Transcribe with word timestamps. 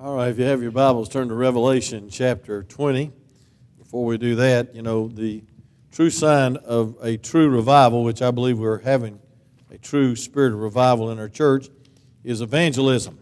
All 0.00 0.14
right, 0.14 0.28
if 0.28 0.38
you 0.38 0.44
have 0.44 0.62
your 0.62 0.70
Bibles, 0.70 1.08
turn 1.08 1.26
to 1.26 1.34
Revelation 1.34 2.08
chapter 2.08 2.62
20. 2.62 3.10
Before 3.78 4.04
we 4.04 4.16
do 4.16 4.36
that, 4.36 4.72
you 4.72 4.80
know, 4.80 5.08
the 5.08 5.42
true 5.90 6.08
sign 6.08 6.56
of 6.58 6.96
a 7.02 7.16
true 7.16 7.48
revival, 7.48 8.04
which 8.04 8.22
I 8.22 8.30
believe 8.30 8.60
we're 8.60 8.78
having 8.78 9.18
a 9.72 9.78
true 9.78 10.14
spirit 10.14 10.52
of 10.52 10.60
revival 10.60 11.10
in 11.10 11.18
our 11.18 11.28
church, 11.28 11.68
is 12.22 12.42
evangelism. 12.42 13.18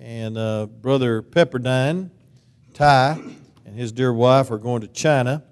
And 0.00 0.38
uh, 0.38 0.68
Brother 0.68 1.20
Pepperdine, 1.20 2.08
Ty, 2.72 3.20
and 3.66 3.76
his 3.76 3.92
dear 3.92 4.14
wife 4.14 4.50
are 4.50 4.56
going 4.56 4.80
to 4.80 4.88
China. 4.88 5.44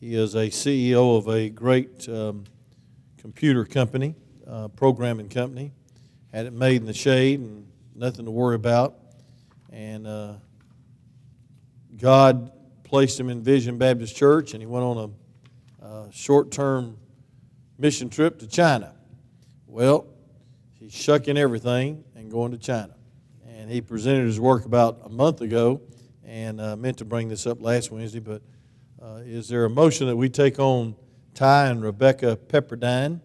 He 0.00 0.16
is 0.16 0.34
a 0.34 0.48
CEO 0.48 1.16
of 1.16 1.28
a 1.28 1.48
great 1.48 2.08
um, 2.08 2.42
computer 3.18 3.64
company, 3.64 4.16
uh, 4.48 4.66
programming 4.66 5.28
company. 5.28 5.70
Had 6.32 6.46
it 6.46 6.52
made 6.52 6.80
in 6.80 6.88
the 6.88 6.92
shade 6.92 7.38
and 7.38 7.68
nothing 7.94 8.24
to 8.24 8.32
worry 8.32 8.56
about. 8.56 9.05
And 9.76 10.06
uh, 10.06 10.32
God 11.98 12.50
placed 12.82 13.20
him 13.20 13.28
in 13.28 13.42
Vision 13.42 13.76
Baptist 13.76 14.16
Church, 14.16 14.54
and 14.54 14.62
he 14.62 14.66
went 14.66 14.86
on 14.86 15.14
a, 15.82 15.86
a 15.86 16.12
short 16.12 16.50
term 16.50 16.96
mission 17.76 18.08
trip 18.08 18.38
to 18.38 18.46
China. 18.46 18.94
Well, 19.66 20.06
he's 20.80 20.94
shucking 20.94 21.36
everything 21.36 22.04
and 22.14 22.30
going 22.30 22.52
to 22.52 22.58
China. 22.58 22.94
And 23.46 23.70
he 23.70 23.82
presented 23.82 24.24
his 24.24 24.40
work 24.40 24.64
about 24.64 25.00
a 25.04 25.10
month 25.10 25.42
ago 25.42 25.82
and 26.24 26.58
uh, 26.58 26.74
meant 26.76 26.96
to 26.98 27.04
bring 27.04 27.28
this 27.28 27.46
up 27.46 27.60
last 27.60 27.90
Wednesday, 27.90 28.20
but 28.20 28.40
uh, 29.02 29.20
is 29.26 29.46
there 29.46 29.66
a 29.66 29.70
motion 29.70 30.06
that 30.06 30.16
we 30.16 30.30
take 30.30 30.58
on 30.58 30.96
Ty 31.34 31.66
and 31.66 31.82
Rebecca 31.82 32.38
Pepperdine? 32.48 33.20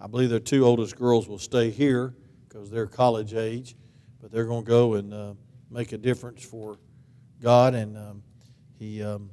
I 0.00 0.06
believe 0.06 0.30
their 0.30 0.38
two 0.38 0.64
oldest 0.64 0.94
girls 0.94 1.26
will 1.26 1.40
stay 1.40 1.70
here 1.70 2.14
because 2.48 2.70
they're 2.70 2.86
college 2.86 3.34
age, 3.34 3.74
but 4.22 4.30
they're 4.30 4.44
going 4.44 4.64
to 4.64 4.70
go 4.70 4.94
and 4.94 5.12
uh, 5.12 5.32
make 5.70 5.92
a 5.92 5.98
difference 5.98 6.44
for 6.44 6.78
God. 7.40 7.74
And 7.74 7.96
um, 7.96 8.22
he 8.78 9.02
um, 9.02 9.30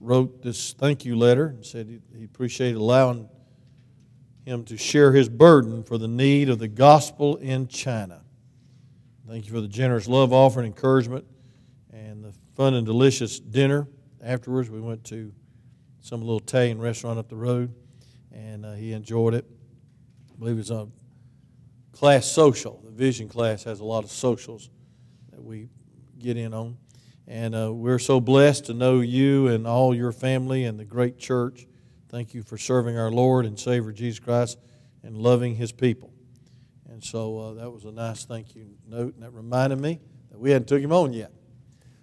wrote 0.00 0.42
this 0.42 0.72
thank 0.72 1.04
you 1.04 1.16
letter 1.16 1.46
and 1.48 1.64
said 1.64 2.00
he, 2.14 2.24
appreciated 2.24 2.76
allowing 2.76 3.28
him 4.44 4.64
to 4.64 4.76
share 4.76 5.12
his 5.12 5.28
burden 5.28 5.82
for 5.82 5.98
the 5.98 6.08
need 6.08 6.48
of 6.48 6.58
the 6.58 6.68
gospel 6.68 7.36
in 7.36 7.66
China. 7.68 8.22
Thank 9.28 9.46
you 9.46 9.52
for 9.52 9.60
the 9.60 9.68
generous 9.68 10.06
love 10.06 10.32
offering, 10.32 10.66
encouragement, 10.66 11.24
and 11.92 12.24
the 12.24 12.32
fun 12.54 12.74
and 12.74 12.86
delicious 12.86 13.40
dinner. 13.40 13.88
Afterwards, 14.22 14.70
we 14.70 14.80
went 14.80 15.02
to 15.06 15.32
some 16.00 16.20
little 16.20 16.38
Italian 16.38 16.78
restaurant 16.78 17.18
up 17.18 17.28
the 17.28 17.36
road, 17.36 17.74
and 18.32 18.64
uh, 18.64 18.74
he 18.74 18.92
enjoyed 18.92 19.34
it. 19.34 19.44
I 20.32 20.38
believe 20.38 20.58
it's 20.58 20.70
a 20.70 20.86
class 21.90 22.26
social. 22.26 22.80
The 22.84 22.92
vision 22.92 23.28
class 23.28 23.64
has 23.64 23.80
a 23.80 23.84
lot 23.84 24.04
of 24.04 24.10
socials 24.10 24.70
that 25.32 25.42
we 25.42 25.68
get 26.26 26.36
in 26.36 26.52
on. 26.52 26.76
And 27.28 27.54
uh, 27.54 27.72
we're 27.72 28.00
so 28.00 28.20
blessed 28.20 28.66
to 28.66 28.74
know 28.74 29.00
you 29.00 29.46
and 29.46 29.66
all 29.66 29.94
your 29.94 30.10
family 30.10 30.64
and 30.64 30.78
the 30.78 30.84
great 30.84 31.18
church. 31.18 31.66
Thank 32.08 32.34
you 32.34 32.42
for 32.42 32.58
serving 32.58 32.98
our 32.98 33.10
Lord 33.10 33.46
and 33.46 33.58
Savior 33.58 33.92
Jesus 33.92 34.18
Christ 34.18 34.58
and 35.04 35.16
loving 35.16 35.54
His 35.54 35.70
people. 35.70 36.12
And 36.88 37.02
so 37.02 37.38
uh, 37.38 37.52
that 37.54 37.70
was 37.70 37.84
a 37.84 37.92
nice 37.92 38.24
thank 38.24 38.54
you 38.56 38.66
note, 38.88 39.14
and 39.14 39.22
that 39.22 39.32
reminded 39.32 39.80
me 39.80 40.00
that 40.30 40.38
we 40.38 40.50
hadn't 40.50 40.66
took 40.66 40.80
him 40.80 40.92
on 40.92 41.12
yet. 41.12 41.30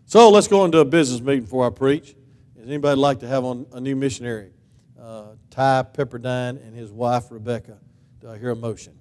So 0.05 0.29
let's 0.29 0.47
go 0.47 0.65
into 0.65 0.79
a 0.79 0.85
business 0.85 1.19
meeting 1.19 1.43
before 1.43 1.65
I 1.65 1.69
preach. 1.69 2.15
Does 2.55 2.67
anybody 2.67 2.99
like 2.99 3.19
to 3.19 3.27
have 3.27 3.43
on 3.43 3.65
a 3.71 3.81
new 3.81 3.95
missionary? 3.95 4.51
Uh, 4.99 5.35
Ty 5.49 5.85
Pepperdine 5.93 6.65
and 6.65 6.75
his 6.75 6.91
wife 6.91 7.25
Rebecca. 7.29 7.79
Do 8.19 8.29
I 8.29 8.37
hear 8.37 8.51
a 8.51 8.55
motion? 8.55 8.97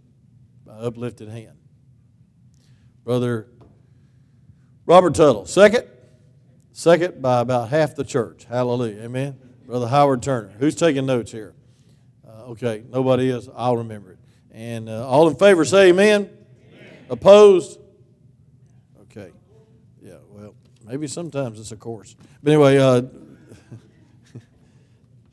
By 0.65 0.73
uplifted 0.75 1.28
hand. 1.28 1.59
Brother 3.05 3.48
Robert 4.93 5.15
Tuttle. 5.15 5.47
Second? 5.47 5.87
Second 6.73 7.23
by 7.23 7.41
about 7.41 7.71
half 7.71 7.95
the 7.95 8.05
church. 8.05 8.45
Hallelujah. 8.45 9.05
Amen. 9.05 9.39
Brother 9.65 9.89
Howard 9.89 10.23
Turner. 10.23 10.53
Who's 10.59 10.75
taking 10.75 11.07
notes 11.07 11.33
here? 11.33 11.55
Uh, 12.29 12.49
okay, 12.49 12.83
nobody 12.91 13.31
is. 13.31 13.49
I'll 13.56 13.78
remember 13.78 14.12
it. 14.12 14.19
And 14.50 14.91
uh, 14.91 15.09
all 15.09 15.31
in 15.31 15.37
favor 15.37 15.65
say 15.65 15.89
amen. 15.89 16.28
amen. 16.75 16.91
Opposed? 17.09 17.81
Okay. 19.05 19.31
Yeah, 20.03 20.16
well, 20.28 20.55
maybe 20.87 21.06
sometimes 21.06 21.59
it's 21.59 21.72
a 21.72 21.77
course. 21.77 22.15
But 22.43 22.53
anyway, 22.53 22.77
uh, 22.77 23.00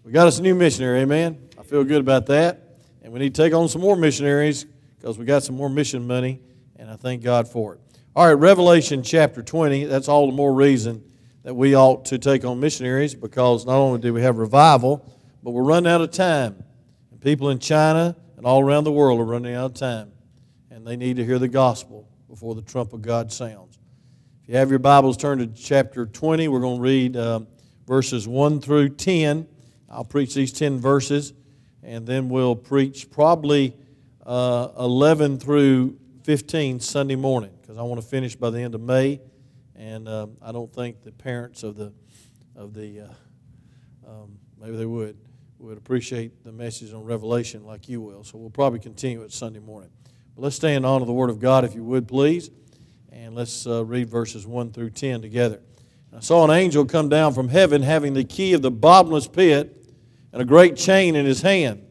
we 0.06 0.14
got 0.14 0.28
us 0.28 0.40
a 0.40 0.42
new 0.42 0.56
missionary. 0.56 1.02
Amen. 1.02 1.50
I 1.60 1.64
feel 1.64 1.84
good 1.84 2.00
about 2.00 2.28
that. 2.28 2.78
And 3.02 3.12
we 3.12 3.20
need 3.20 3.36
to 3.36 3.44
take 3.44 3.54
on 3.54 3.68
some 3.68 3.82
more 3.82 3.98
missionaries 3.98 4.66
because 4.96 5.18
we 5.18 5.26
got 5.26 5.44
some 5.44 5.58
more 5.58 5.70
mission 5.70 6.08
money, 6.08 6.40
and 6.78 6.90
I 6.90 6.96
thank 6.96 7.24
God 7.24 7.46
for 7.46 7.74
it. 7.74 7.82
All 8.20 8.26
right, 8.26 8.34
Revelation 8.34 9.02
chapter 9.02 9.42
20, 9.42 9.86
that's 9.86 10.10
all 10.10 10.26
the 10.26 10.34
more 10.34 10.54
reason 10.54 11.10
that 11.44 11.54
we 11.54 11.74
ought 11.74 12.04
to 12.08 12.18
take 12.18 12.44
on 12.44 12.60
missionaries 12.60 13.16
because 13.16 13.66
not 13.66 13.78
only 13.78 14.02
do 14.02 14.14
we 14.14 14.22
have 14.24 14.40
revival, 14.40 15.10
but 15.42 15.52
we're 15.52 15.64
running 15.64 15.90
out 15.90 16.02
of 16.02 16.12
time. 16.12 16.62
And 17.12 17.22
people 17.22 17.50
in 17.50 17.60
China 17.60 18.18
and 18.36 18.46
all 18.46 18.60
around 18.60 18.84
the 18.84 18.92
world 18.92 19.22
are 19.22 19.24
running 19.24 19.56
out 19.56 19.68
of 19.68 19.74
time, 19.76 20.12
and 20.70 20.86
they 20.86 20.98
need 20.98 21.16
to 21.16 21.24
hear 21.24 21.40
the 21.40 21.48
gospel 21.48 22.10
before 22.28 22.56
the 22.56 22.62
trump 22.62 22.92
of 22.92 23.02
God 23.02 23.32
sounds. 23.32 23.80
If 24.44 24.50
you 24.50 24.58
have 24.58 24.70
your 24.70 24.80
Bibles, 24.80 25.16
turn 25.16 25.38
to 25.38 25.48
chapter 25.48 26.06
20. 26.06 26.50
We're 26.50 26.60
going 26.60 26.76
to 26.76 26.84
read 26.84 27.16
uh, 27.16 27.40
verses 27.88 28.28
1 28.28 28.60
through 28.60 28.90
10. 28.96 29.48
I'll 29.90 30.04
preach 30.04 30.34
these 30.34 30.52
10 30.52 30.78
verses, 30.78 31.32
and 31.84 32.06
then 32.06 32.28
we'll 32.28 32.58
preach 32.58 33.10
probably 33.10 33.78
uh, 34.26 34.72
11 34.78 35.40
through 35.40 35.98
15 36.26 36.82
Sunday 36.82 37.16
morning 37.16 37.52
because 37.70 37.78
I 37.78 37.84
want 37.84 38.02
to 38.02 38.08
finish 38.08 38.36
by 38.36 38.50
the 38.50 38.60
end 38.62 38.74
of 38.74 38.82
May, 38.82 39.22
and 39.76 40.10
um, 40.10 40.38
I 40.42 40.52
don't 40.52 40.74
think 40.74 41.04
the 41.04 41.12
parents 41.12 41.62
of 41.62 41.76
the 41.76 41.94
of 42.56 42.74
the 42.74 43.02
uh, 43.02 44.10
um, 44.10 44.40
maybe 44.60 44.76
they 44.76 44.88
would 44.88 45.16
would 45.60 45.78
appreciate 45.78 46.44
the 46.44 46.52
message 46.52 46.94
on 46.94 47.04
Revelation 47.04 47.64
like 47.64 47.88
you 47.88 48.02
will. 48.02 48.24
So 48.24 48.40
we'll 48.40 48.50
probably 48.50 48.80
continue 48.80 49.22
it 49.22 49.32
Sunday 49.32 49.60
morning. 49.60 49.92
But 50.36 50.46
let's 50.46 50.56
stand 50.56 50.84
on 50.84 51.02
to 51.02 51.06
the 51.06 51.14
Word 51.14 51.30
of 51.30 51.40
God 51.40 51.64
if 51.64 51.76
you 51.76 51.84
would, 51.84 52.08
please, 52.08 52.50
and 53.12 53.36
let's 53.36 53.68
uh, 53.68 53.86
read 53.86 54.10
verses 54.10 54.48
one 54.48 54.72
through 54.72 54.90
ten 54.90 55.22
together. 55.22 55.62
I 56.12 56.22
saw 56.22 56.44
an 56.46 56.50
angel 56.50 56.86
come 56.86 57.08
down 57.08 57.36
from 57.36 57.50
heaven 57.50 57.84
having 57.84 58.16
the 58.16 58.24
key 58.24 58.54
of 58.54 58.64
the 58.64 58.72
bottomless 58.72 59.28
pit 59.28 59.94
and 60.34 60.42
a 60.42 60.46
great 60.46 60.76
chain 60.76 61.16
in 61.16 61.24
his 61.24 61.44
hand. 61.44 61.86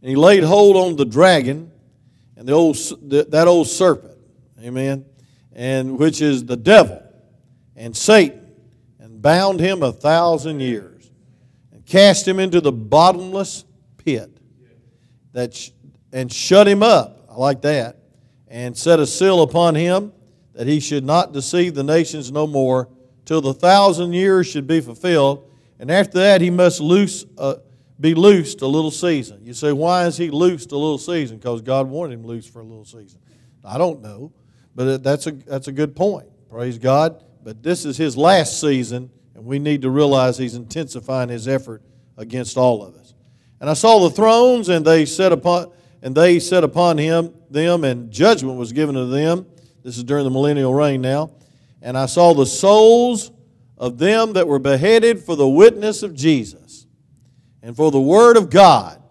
And 0.00 0.10
he 0.10 0.16
laid 0.16 0.42
hold 0.42 0.74
on 0.74 0.96
the 0.96 1.04
dragon 1.04 1.70
and 2.36 2.48
the 2.48 2.54
old, 2.54 2.74
that 3.30 3.46
old 3.46 3.68
serpent, 3.68 4.18
amen, 4.62 5.04
and 5.52 5.98
which 5.98 6.20
is 6.22 6.44
the 6.44 6.56
devil 6.56 7.02
and 7.76 7.96
Satan, 7.96 8.40
and 8.98 9.20
bound 9.20 9.60
him 9.60 9.82
a 9.82 9.92
thousand 9.92 10.60
years, 10.60 11.10
and 11.72 11.84
cast 11.84 12.26
him 12.26 12.38
into 12.38 12.60
the 12.60 12.72
bottomless 12.72 13.64
pit, 13.96 14.30
that 15.32 15.54
sh- 15.54 15.70
and 16.12 16.32
shut 16.32 16.68
him 16.68 16.82
up. 16.82 17.26
I 17.30 17.34
like 17.36 17.62
that, 17.62 17.96
and 18.48 18.76
set 18.76 19.00
a 19.00 19.06
seal 19.06 19.42
upon 19.42 19.74
him 19.74 20.12
that 20.54 20.66
he 20.66 20.80
should 20.80 21.04
not 21.04 21.32
deceive 21.32 21.74
the 21.74 21.82
nations 21.82 22.30
no 22.30 22.46
more 22.46 22.88
till 23.24 23.40
the 23.40 23.54
thousand 23.54 24.12
years 24.12 24.46
should 24.46 24.66
be 24.66 24.80
fulfilled, 24.80 25.50
and 25.78 25.90
after 25.90 26.18
that 26.18 26.40
he 26.40 26.50
must 26.50 26.80
loose. 26.80 27.24
Uh, 27.36 27.54
be 28.00 28.14
loosed 28.14 28.62
a 28.62 28.66
little 28.66 28.90
season. 28.90 29.44
You 29.44 29.54
say, 29.54 29.72
why 29.72 30.06
is 30.06 30.16
he 30.16 30.28
loosed 30.28 30.72
a 30.72 30.76
little 30.76 30.98
season? 30.98 31.36
Because 31.36 31.62
God 31.62 31.88
wanted 31.88 32.14
him 32.14 32.26
loose 32.26 32.48
for 32.48 32.60
a 32.60 32.64
little 32.64 32.84
season. 32.84 33.20
I 33.64 33.78
don't 33.78 34.02
know, 34.02 34.32
but 34.74 35.02
that's 35.02 35.26
a, 35.26 35.32
that's 35.32 35.68
a 35.68 35.72
good 35.72 35.94
point. 35.94 36.28
Praise 36.50 36.78
God. 36.78 37.24
But 37.42 37.62
this 37.62 37.84
is 37.84 37.96
his 37.96 38.16
last 38.16 38.60
season, 38.60 39.10
and 39.34 39.44
we 39.44 39.58
need 39.58 39.82
to 39.82 39.90
realize 39.90 40.38
he's 40.38 40.54
intensifying 40.54 41.28
his 41.28 41.48
effort 41.48 41.82
against 42.16 42.56
all 42.56 42.84
of 42.84 42.94
us. 42.94 43.14
And 43.60 43.68
I 43.68 43.74
saw 43.74 44.08
the 44.08 44.14
thrones, 44.14 44.68
and 44.68 44.84
they 44.84 45.04
set 45.04 45.32
upon 45.32 45.72
and 46.04 46.16
they 46.16 46.40
set 46.40 46.64
upon 46.64 46.98
him 46.98 47.32
them, 47.48 47.84
and 47.84 48.10
judgment 48.10 48.58
was 48.58 48.72
given 48.72 48.94
to 48.96 49.06
them. 49.06 49.46
This 49.82 49.96
is 49.96 50.04
during 50.04 50.24
the 50.24 50.30
millennial 50.30 50.74
reign 50.74 51.00
now. 51.00 51.32
And 51.80 51.96
I 51.96 52.06
saw 52.06 52.34
the 52.34 52.46
souls 52.46 53.30
of 53.78 53.98
them 53.98 54.32
that 54.34 54.46
were 54.46 54.58
beheaded 54.58 55.20
for 55.20 55.36
the 55.36 55.48
witness 55.48 56.02
of 56.02 56.14
Jesus 56.14 56.86
and 57.62 57.76
for 57.76 57.90
the 57.90 58.00
word 58.00 58.36
of 58.36 58.50
God, 58.50 59.02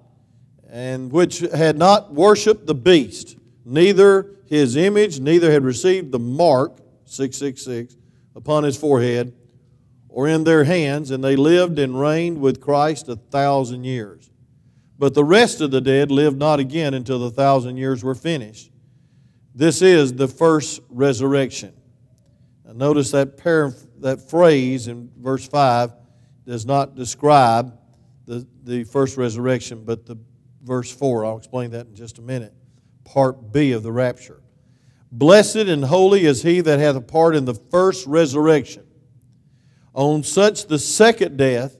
and 0.69 1.11
which 1.11 1.39
had 1.39 1.77
not 1.77 2.13
worshipped 2.13 2.65
the 2.65 2.75
beast, 2.75 3.37
neither 3.65 4.35
his 4.51 4.75
image, 4.75 5.21
neither 5.21 5.49
had 5.49 5.63
received 5.63 6.11
the 6.11 6.19
mark, 6.19 6.77
666, 7.05 7.95
upon 8.35 8.65
his 8.65 8.75
forehead, 8.75 9.33
or 10.09 10.27
in 10.27 10.43
their 10.43 10.65
hands, 10.65 11.09
and 11.09 11.23
they 11.23 11.37
lived 11.37 11.79
and 11.79 11.97
reigned 11.97 12.41
with 12.41 12.59
Christ 12.59 13.07
a 13.07 13.15
thousand 13.15 13.85
years. 13.85 14.29
But 14.99 15.13
the 15.13 15.23
rest 15.23 15.61
of 15.61 15.71
the 15.71 15.79
dead 15.79 16.11
lived 16.11 16.37
not 16.37 16.59
again 16.59 16.93
until 16.93 17.17
the 17.17 17.31
thousand 17.31 17.77
years 17.77 18.03
were 18.03 18.13
finished. 18.13 18.73
This 19.55 19.81
is 19.81 20.11
the 20.11 20.27
first 20.27 20.81
resurrection. 20.89 21.73
Now 22.65 22.73
notice 22.73 23.11
that, 23.11 23.37
that 24.01 24.29
phrase 24.29 24.89
in 24.89 25.09
verse 25.17 25.47
5 25.47 25.93
does 26.45 26.65
not 26.65 26.95
describe 26.95 27.79
the, 28.25 28.45
the 28.65 28.83
first 28.83 29.15
resurrection, 29.15 29.85
but 29.85 30.05
the 30.05 30.17
verse 30.61 30.91
4, 30.91 31.25
I'll 31.25 31.37
explain 31.37 31.71
that 31.71 31.87
in 31.87 31.95
just 31.95 32.17
a 32.17 32.21
minute. 32.21 32.53
Part 33.05 33.53
B 33.53 33.71
of 33.71 33.83
the 33.83 33.93
rapture. 33.93 34.40
Blessed 35.11 35.57
and 35.57 35.83
holy 35.83 36.25
is 36.25 36.41
he 36.43 36.61
that 36.61 36.79
hath 36.79 36.95
a 36.95 37.01
part 37.01 37.35
in 37.35 37.45
the 37.45 37.53
first 37.53 38.07
resurrection. 38.07 38.83
On 39.93 40.23
such 40.23 40.67
the 40.67 40.79
second 40.79 41.37
death 41.37 41.75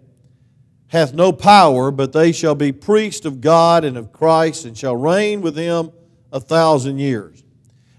hath 0.87 1.13
no 1.13 1.31
power, 1.31 1.91
but 1.91 2.11
they 2.11 2.33
shall 2.33 2.55
be 2.55 2.73
priests 2.73 3.25
of 3.25 3.39
God 3.39 3.85
and 3.85 3.95
of 3.95 4.11
Christ, 4.11 4.65
and 4.65 4.77
shall 4.77 4.95
reign 4.95 5.39
with 5.39 5.55
him 5.55 5.91
a 6.33 6.41
thousand 6.41 6.99
years. 6.99 7.41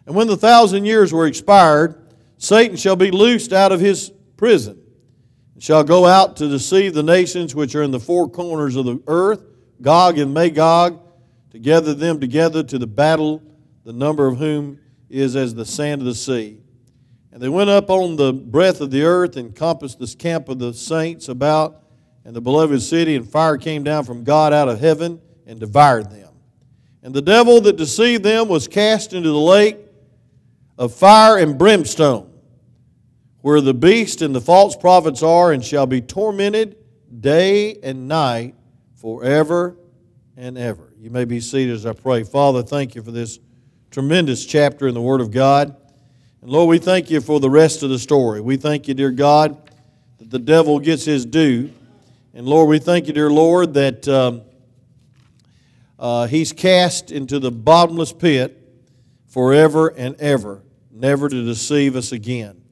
And 0.06 0.14
when 0.14 0.26
the 0.26 0.36
thousand 0.36 0.84
years 0.84 1.10
were 1.12 1.26
expired, 1.26 2.14
Satan 2.36 2.76
shall 2.76 2.96
be 2.96 3.10
loosed 3.10 3.54
out 3.54 3.72
of 3.72 3.80
his 3.80 4.12
prison, 4.36 4.78
and 5.54 5.62
shall 5.62 5.84
go 5.84 6.04
out 6.04 6.36
to 6.36 6.48
deceive 6.48 6.92
the 6.92 7.02
nations 7.02 7.54
which 7.54 7.74
are 7.74 7.82
in 7.82 7.90
the 7.90 8.00
four 8.00 8.28
corners 8.28 8.76
of 8.76 8.84
the 8.84 9.00
earth, 9.06 9.42
Gog 9.80 10.18
and 10.18 10.34
Magog, 10.34 11.00
to 11.52 11.58
gather 11.58 11.94
them 11.94 12.20
together 12.20 12.62
to 12.64 12.78
the 12.78 12.86
battle, 12.86 13.42
the 13.84 13.92
number 13.94 14.26
of 14.26 14.36
whom 14.36 14.78
is 15.12 15.36
as 15.36 15.54
the 15.54 15.66
sand 15.66 16.00
of 16.00 16.06
the 16.06 16.14
sea. 16.14 16.58
And 17.32 17.40
they 17.40 17.48
went 17.48 17.70
up 17.70 17.90
on 17.90 18.16
the 18.16 18.32
breadth 18.32 18.80
of 18.80 18.90
the 18.90 19.02
earth 19.02 19.36
and 19.36 19.54
compassed 19.54 19.98
the 19.98 20.06
camp 20.18 20.48
of 20.48 20.58
the 20.58 20.72
saints 20.72 21.28
about 21.28 21.82
and 22.24 22.34
the 22.34 22.40
beloved 22.40 22.80
city, 22.80 23.16
and 23.16 23.28
fire 23.28 23.58
came 23.58 23.82
down 23.82 24.04
from 24.04 24.24
God 24.24 24.52
out 24.52 24.68
of 24.68 24.80
heaven 24.80 25.20
and 25.46 25.58
devoured 25.58 26.10
them. 26.10 26.30
And 27.02 27.12
the 27.12 27.22
devil 27.22 27.60
that 27.62 27.76
deceived 27.76 28.22
them 28.22 28.48
was 28.48 28.68
cast 28.68 29.12
into 29.12 29.28
the 29.28 29.36
lake 29.36 29.76
of 30.78 30.94
fire 30.94 31.36
and 31.38 31.58
brimstone, 31.58 32.32
where 33.40 33.60
the 33.60 33.74
beast 33.74 34.22
and 34.22 34.34
the 34.34 34.40
false 34.40 34.76
prophets 34.76 35.22
are, 35.22 35.52
and 35.52 35.64
shall 35.64 35.86
be 35.86 36.00
tormented 36.00 36.76
day 37.20 37.76
and 37.82 38.06
night 38.06 38.54
forever 38.94 39.76
and 40.36 40.56
ever. 40.56 40.92
You 40.96 41.10
may 41.10 41.24
be 41.24 41.40
seated 41.40 41.74
as 41.74 41.86
I 41.86 41.92
pray. 41.92 42.22
Father, 42.22 42.62
thank 42.62 42.94
you 42.94 43.02
for 43.02 43.10
this 43.10 43.40
tremendous 43.92 44.46
chapter 44.46 44.88
in 44.88 44.94
the 44.94 45.02
Word 45.02 45.20
of 45.20 45.30
God. 45.30 45.76
And 46.40 46.50
Lord, 46.50 46.70
we 46.70 46.78
thank 46.78 47.10
you 47.10 47.20
for 47.20 47.38
the 47.40 47.50
rest 47.50 47.82
of 47.82 47.90
the 47.90 47.98
story. 47.98 48.40
We 48.40 48.56
thank 48.56 48.88
you, 48.88 48.94
dear 48.94 49.10
God, 49.10 49.70
that 50.18 50.30
the 50.30 50.38
devil 50.38 50.80
gets 50.80 51.04
his 51.04 51.26
due. 51.26 51.70
And 52.32 52.46
Lord, 52.46 52.70
we 52.70 52.78
thank 52.78 53.06
you, 53.06 53.12
dear 53.12 53.28
Lord, 53.28 53.74
that 53.74 54.08
um, 54.08 54.40
uh, 55.98 56.26
he's 56.26 56.54
cast 56.54 57.12
into 57.12 57.38
the 57.38 57.50
bottomless 57.50 58.14
pit 58.14 58.58
forever 59.26 59.88
and 59.88 60.16
ever, 60.16 60.62
never 60.90 61.28
to 61.28 61.44
deceive 61.44 61.94
us 61.94 62.12
again. 62.12 62.62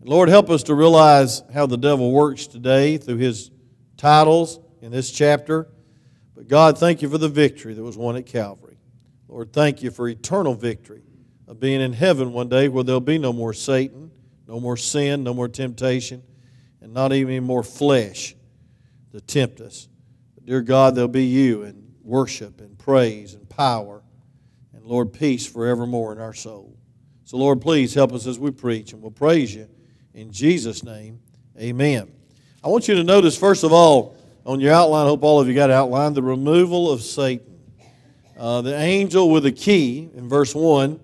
And 0.00 0.08
Lord, 0.08 0.30
help 0.30 0.48
us 0.48 0.62
to 0.64 0.74
realize 0.74 1.42
how 1.52 1.66
the 1.66 1.76
devil 1.76 2.12
works 2.12 2.46
today 2.46 2.96
through 2.96 3.18
his 3.18 3.50
titles 3.98 4.58
in 4.80 4.90
this 4.90 5.10
chapter. 5.10 5.68
But 6.34 6.48
God, 6.48 6.78
thank 6.78 7.02
you 7.02 7.10
for 7.10 7.18
the 7.18 7.28
victory 7.28 7.74
that 7.74 7.82
was 7.82 7.98
won 7.98 8.16
at 8.16 8.24
Calvary. 8.24 8.71
Lord, 9.32 9.50
thank 9.50 9.82
you 9.82 9.90
for 9.90 10.06
eternal 10.08 10.52
victory 10.52 11.00
of 11.48 11.58
being 11.58 11.80
in 11.80 11.94
heaven 11.94 12.34
one 12.34 12.50
day 12.50 12.68
where 12.68 12.84
there'll 12.84 13.00
be 13.00 13.16
no 13.16 13.32
more 13.32 13.54
Satan, 13.54 14.10
no 14.46 14.60
more 14.60 14.76
sin, 14.76 15.24
no 15.24 15.32
more 15.32 15.48
temptation, 15.48 16.22
and 16.82 16.92
not 16.92 17.14
even 17.14 17.42
more 17.42 17.62
flesh 17.62 18.36
to 19.10 19.22
tempt 19.22 19.62
us. 19.62 19.88
But 20.34 20.44
dear 20.44 20.60
God, 20.60 20.94
there'll 20.94 21.08
be 21.08 21.24
you 21.24 21.62
and 21.62 21.94
worship 22.02 22.60
and 22.60 22.78
praise 22.78 23.32
and 23.32 23.48
power 23.48 24.02
and, 24.74 24.84
Lord, 24.84 25.14
peace 25.14 25.46
forevermore 25.46 26.12
in 26.12 26.20
our 26.20 26.34
soul. 26.34 26.76
So, 27.24 27.38
Lord, 27.38 27.62
please 27.62 27.94
help 27.94 28.12
us 28.12 28.26
as 28.26 28.38
we 28.38 28.50
preach, 28.50 28.92
and 28.92 29.00
we'll 29.00 29.12
praise 29.12 29.54
you 29.54 29.66
in 30.12 30.30
Jesus' 30.30 30.84
name. 30.84 31.20
Amen. 31.58 32.12
I 32.62 32.68
want 32.68 32.86
you 32.86 32.96
to 32.96 33.02
notice, 33.02 33.38
first 33.38 33.64
of 33.64 33.72
all, 33.72 34.14
on 34.44 34.60
your 34.60 34.74
outline, 34.74 35.06
I 35.06 35.08
hope 35.08 35.22
all 35.22 35.40
of 35.40 35.48
you 35.48 35.54
got 35.54 35.70
outlined, 35.70 36.16
the 36.16 36.22
removal 36.22 36.90
of 36.90 37.00
Satan. 37.00 37.51
Uh, 38.42 38.60
the 38.60 38.76
angel 38.76 39.30
with 39.30 39.44
the 39.44 39.52
key 39.52 40.10
in 40.16 40.28
verse 40.28 40.52
1. 40.52 40.98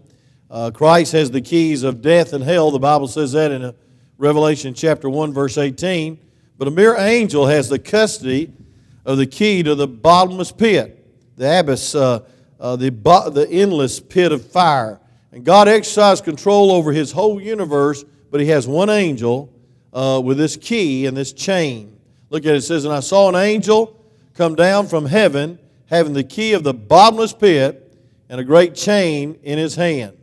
Uh, 0.50 0.72
Christ 0.72 1.12
has 1.12 1.30
the 1.30 1.40
keys 1.40 1.84
of 1.84 2.02
death 2.02 2.32
and 2.32 2.42
hell. 2.42 2.72
The 2.72 2.80
Bible 2.80 3.06
says 3.06 3.30
that 3.30 3.52
in 3.52 3.62
uh, 3.62 3.72
Revelation 4.16 4.74
chapter 4.74 5.08
1, 5.08 5.32
verse 5.32 5.56
18. 5.56 6.18
But 6.58 6.66
a 6.66 6.72
mere 6.72 6.96
angel 6.96 7.46
has 7.46 7.68
the 7.68 7.78
custody 7.78 8.52
of 9.04 9.18
the 9.18 9.26
key 9.26 9.62
to 9.62 9.76
the 9.76 9.86
bottomless 9.86 10.50
pit, 10.50 11.06
the 11.36 11.60
abyss, 11.60 11.94
uh, 11.94 12.24
uh, 12.58 12.74
the, 12.74 12.90
bo- 12.90 13.30
the 13.30 13.48
endless 13.48 14.00
pit 14.00 14.32
of 14.32 14.44
fire. 14.44 14.98
And 15.30 15.44
God 15.44 15.68
exercised 15.68 16.24
control 16.24 16.72
over 16.72 16.90
his 16.90 17.12
whole 17.12 17.40
universe, 17.40 18.04
but 18.32 18.40
he 18.40 18.48
has 18.48 18.66
one 18.66 18.90
angel 18.90 19.48
with 19.92 20.38
this 20.38 20.56
key 20.56 21.06
and 21.06 21.16
this 21.16 21.32
chain. 21.32 22.00
Look 22.30 22.44
at 22.46 22.54
it, 22.54 22.56
it 22.56 22.62
says, 22.62 22.84
And 22.84 22.92
I 22.92 22.98
saw 22.98 23.28
an 23.28 23.36
angel 23.36 23.96
come 24.34 24.56
down 24.56 24.88
from 24.88 25.06
heaven 25.06 25.60
having 25.88 26.12
the 26.12 26.24
key 26.24 26.52
of 26.52 26.62
the 26.62 26.74
bottomless 26.74 27.32
pit 27.32 27.96
and 28.28 28.40
a 28.40 28.44
great 28.44 28.74
chain 28.74 29.38
in 29.42 29.58
his 29.58 29.74
hand. 29.74 30.16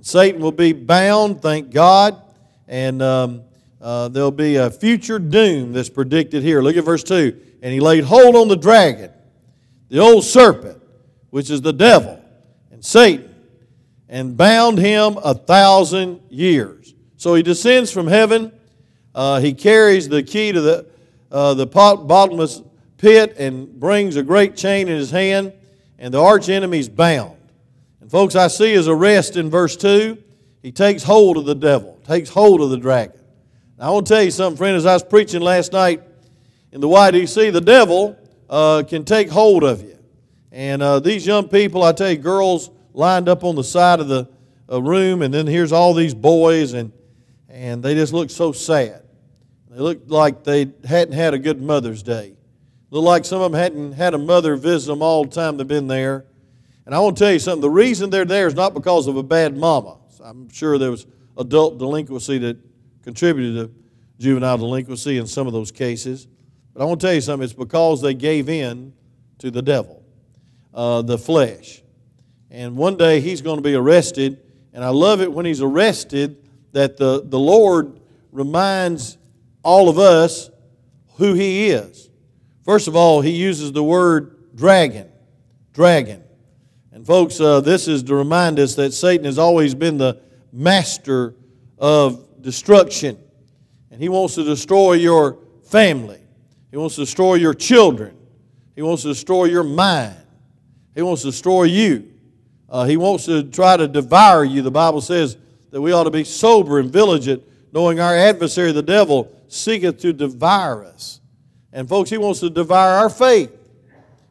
Satan 0.00 0.40
will 0.40 0.52
be 0.52 0.72
bound, 0.72 1.40
thank 1.40 1.70
God, 1.70 2.20
and 2.66 3.00
um, 3.02 3.42
uh, 3.80 4.08
there'll 4.08 4.30
be 4.30 4.56
a 4.56 4.70
future 4.70 5.18
doom 5.18 5.72
that's 5.72 5.88
predicted 5.88 6.42
here. 6.42 6.60
Look 6.60 6.76
at 6.76 6.84
verse 6.84 7.04
2. 7.04 7.38
And 7.62 7.72
he 7.72 7.78
laid 7.78 8.04
hold 8.04 8.34
on 8.34 8.48
the 8.48 8.56
dragon, 8.56 9.12
the 9.88 9.98
old 9.98 10.24
serpent, 10.24 10.82
which 11.30 11.50
is 11.50 11.60
the 11.60 11.72
devil, 11.72 12.20
and 12.72 12.84
Satan, 12.84 13.32
and 14.08 14.36
bound 14.36 14.78
him 14.78 15.18
a 15.22 15.34
thousand 15.34 16.20
years. 16.28 16.94
So 17.16 17.34
he 17.34 17.42
descends 17.42 17.92
from 17.92 18.08
heaven. 18.08 18.50
Uh, 19.14 19.38
he 19.38 19.54
carries 19.54 20.08
the 20.08 20.22
key 20.22 20.50
to 20.50 20.60
the, 20.60 20.86
uh, 21.30 21.54
the 21.54 21.66
bottomless 21.66 22.62
pit 23.02 23.34
and 23.36 23.80
brings 23.80 24.14
a 24.14 24.22
great 24.22 24.56
chain 24.56 24.86
in 24.86 24.96
his 24.96 25.10
hand, 25.10 25.52
and 25.98 26.14
the 26.14 26.22
arch 26.22 26.48
enemy's 26.48 26.88
bound. 26.88 27.36
And 28.00 28.08
folks, 28.08 28.36
I 28.36 28.46
see 28.46 28.72
his 28.72 28.86
arrest 28.86 29.36
in 29.36 29.50
verse 29.50 29.76
2. 29.76 30.16
He 30.62 30.70
takes 30.70 31.02
hold 31.02 31.36
of 31.36 31.44
the 31.44 31.56
devil, 31.56 32.00
takes 32.06 32.30
hold 32.30 32.60
of 32.60 32.70
the 32.70 32.76
dragon. 32.76 33.20
Now, 33.76 33.88
I 33.88 33.90
want 33.90 34.06
to 34.06 34.14
tell 34.14 34.22
you 34.22 34.30
something, 34.30 34.56
friend. 34.56 34.76
As 34.76 34.86
I 34.86 34.92
was 34.94 35.02
preaching 35.02 35.42
last 35.42 35.72
night 35.72 36.00
in 36.70 36.80
the 36.80 36.86
YDC, 36.86 37.52
the 37.52 37.60
devil 37.60 38.16
uh, 38.48 38.84
can 38.86 39.04
take 39.04 39.28
hold 39.28 39.64
of 39.64 39.82
you. 39.82 39.98
And 40.52 40.80
uh, 40.80 41.00
these 41.00 41.26
young 41.26 41.48
people, 41.48 41.82
I 41.82 41.90
tell 41.90 42.10
you, 42.10 42.18
girls 42.18 42.70
lined 42.94 43.28
up 43.28 43.42
on 43.42 43.56
the 43.56 43.64
side 43.64 43.98
of 43.98 44.06
the 44.06 44.28
uh, 44.70 44.80
room, 44.80 45.22
and 45.22 45.34
then 45.34 45.48
here's 45.48 45.72
all 45.72 45.92
these 45.92 46.14
boys, 46.14 46.72
and, 46.74 46.92
and 47.48 47.82
they 47.82 47.94
just 47.94 48.12
look 48.12 48.30
so 48.30 48.52
sad. 48.52 49.02
They 49.70 49.80
look 49.80 50.02
like 50.06 50.44
they 50.44 50.70
hadn't 50.84 51.14
had 51.14 51.34
a 51.34 51.38
good 51.40 51.60
Mother's 51.60 52.04
Day. 52.04 52.36
Look 52.92 53.04
like 53.04 53.24
some 53.24 53.40
of 53.40 53.50
them 53.50 53.58
hadn't 53.58 53.92
had 53.92 54.12
a 54.12 54.18
mother 54.18 54.54
visit 54.54 54.88
them 54.88 55.00
all 55.00 55.24
the 55.24 55.30
time 55.30 55.56
they've 55.56 55.66
been 55.66 55.86
there. 55.86 56.26
And 56.84 56.94
I 56.94 56.98
want 56.98 57.16
to 57.16 57.24
tell 57.24 57.32
you 57.32 57.38
something. 57.38 57.62
The 57.62 57.70
reason 57.70 58.10
they're 58.10 58.26
there 58.26 58.46
is 58.46 58.54
not 58.54 58.74
because 58.74 59.06
of 59.06 59.16
a 59.16 59.22
bad 59.22 59.56
mama. 59.56 59.96
I'm 60.22 60.50
sure 60.50 60.76
there 60.76 60.90
was 60.90 61.06
adult 61.38 61.78
delinquency 61.78 62.36
that 62.36 62.58
contributed 63.02 63.56
to 63.56 63.74
juvenile 64.22 64.58
delinquency 64.58 65.16
in 65.16 65.26
some 65.26 65.46
of 65.46 65.54
those 65.54 65.72
cases. 65.72 66.28
But 66.74 66.82
I 66.82 66.84
want 66.84 67.00
to 67.00 67.06
tell 67.06 67.14
you 67.14 67.22
something. 67.22 67.44
It's 67.44 67.54
because 67.54 68.02
they 68.02 68.12
gave 68.12 68.50
in 68.50 68.92
to 69.38 69.50
the 69.50 69.62
devil, 69.62 70.04
uh, 70.74 71.00
the 71.00 71.16
flesh. 71.16 71.80
And 72.50 72.76
one 72.76 72.98
day 72.98 73.20
he's 73.20 73.40
going 73.40 73.56
to 73.56 73.62
be 73.62 73.74
arrested. 73.74 74.38
And 74.74 74.84
I 74.84 74.90
love 74.90 75.22
it 75.22 75.32
when 75.32 75.46
he's 75.46 75.62
arrested 75.62 76.46
that 76.72 76.98
the, 76.98 77.22
the 77.24 77.38
Lord 77.38 78.00
reminds 78.32 79.16
all 79.62 79.88
of 79.88 79.98
us 79.98 80.50
who 81.16 81.32
he 81.32 81.70
is. 81.70 82.10
First 82.64 82.88
of 82.88 82.96
all, 82.96 83.20
he 83.20 83.30
uses 83.30 83.72
the 83.72 83.82
word 83.82 84.54
dragon. 84.54 85.10
Dragon. 85.72 86.22
And 86.92 87.06
folks, 87.06 87.40
uh, 87.40 87.60
this 87.60 87.88
is 87.88 88.02
to 88.04 88.14
remind 88.14 88.58
us 88.58 88.74
that 88.76 88.92
Satan 88.92 89.24
has 89.24 89.38
always 89.38 89.74
been 89.74 89.98
the 89.98 90.20
master 90.52 91.34
of 91.78 92.42
destruction. 92.42 93.18
And 93.90 94.00
he 94.00 94.08
wants 94.08 94.34
to 94.36 94.44
destroy 94.44 94.94
your 94.94 95.38
family, 95.64 96.20
he 96.70 96.76
wants 96.76 96.96
to 96.96 97.02
destroy 97.02 97.34
your 97.34 97.54
children, 97.54 98.16
he 98.74 98.82
wants 98.82 99.02
to 99.02 99.08
destroy 99.08 99.44
your 99.46 99.64
mind, 99.64 100.16
he 100.94 101.02
wants 101.02 101.22
to 101.22 101.28
destroy 101.28 101.64
you. 101.64 102.08
Uh, 102.68 102.84
he 102.84 102.96
wants 102.96 103.26
to 103.26 103.42
try 103.42 103.76
to 103.76 103.86
devour 103.86 104.44
you. 104.44 104.62
The 104.62 104.70
Bible 104.70 105.02
says 105.02 105.36
that 105.72 105.80
we 105.80 105.92
ought 105.92 106.04
to 106.04 106.10
be 106.10 106.24
sober 106.24 106.78
and 106.78 106.90
vigilant, 106.90 107.42
knowing 107.70 108.00
our 108.00 108.16
adversary, 108.16 108.72
the 108.72 108.82
devil, 108.82 109.30
seeketh 109.48 109.98
to 109.98 110.14
devour 110.14 110.82
us. 110.86 111.20
And 111.72 111.88
folks, 111.88 112.10
he 112.10 112.18
wants 112.18 112.40
to 112.40 112.50
devour 112.50 112.90
our 112.98 113.10
faith. 113.10 113.50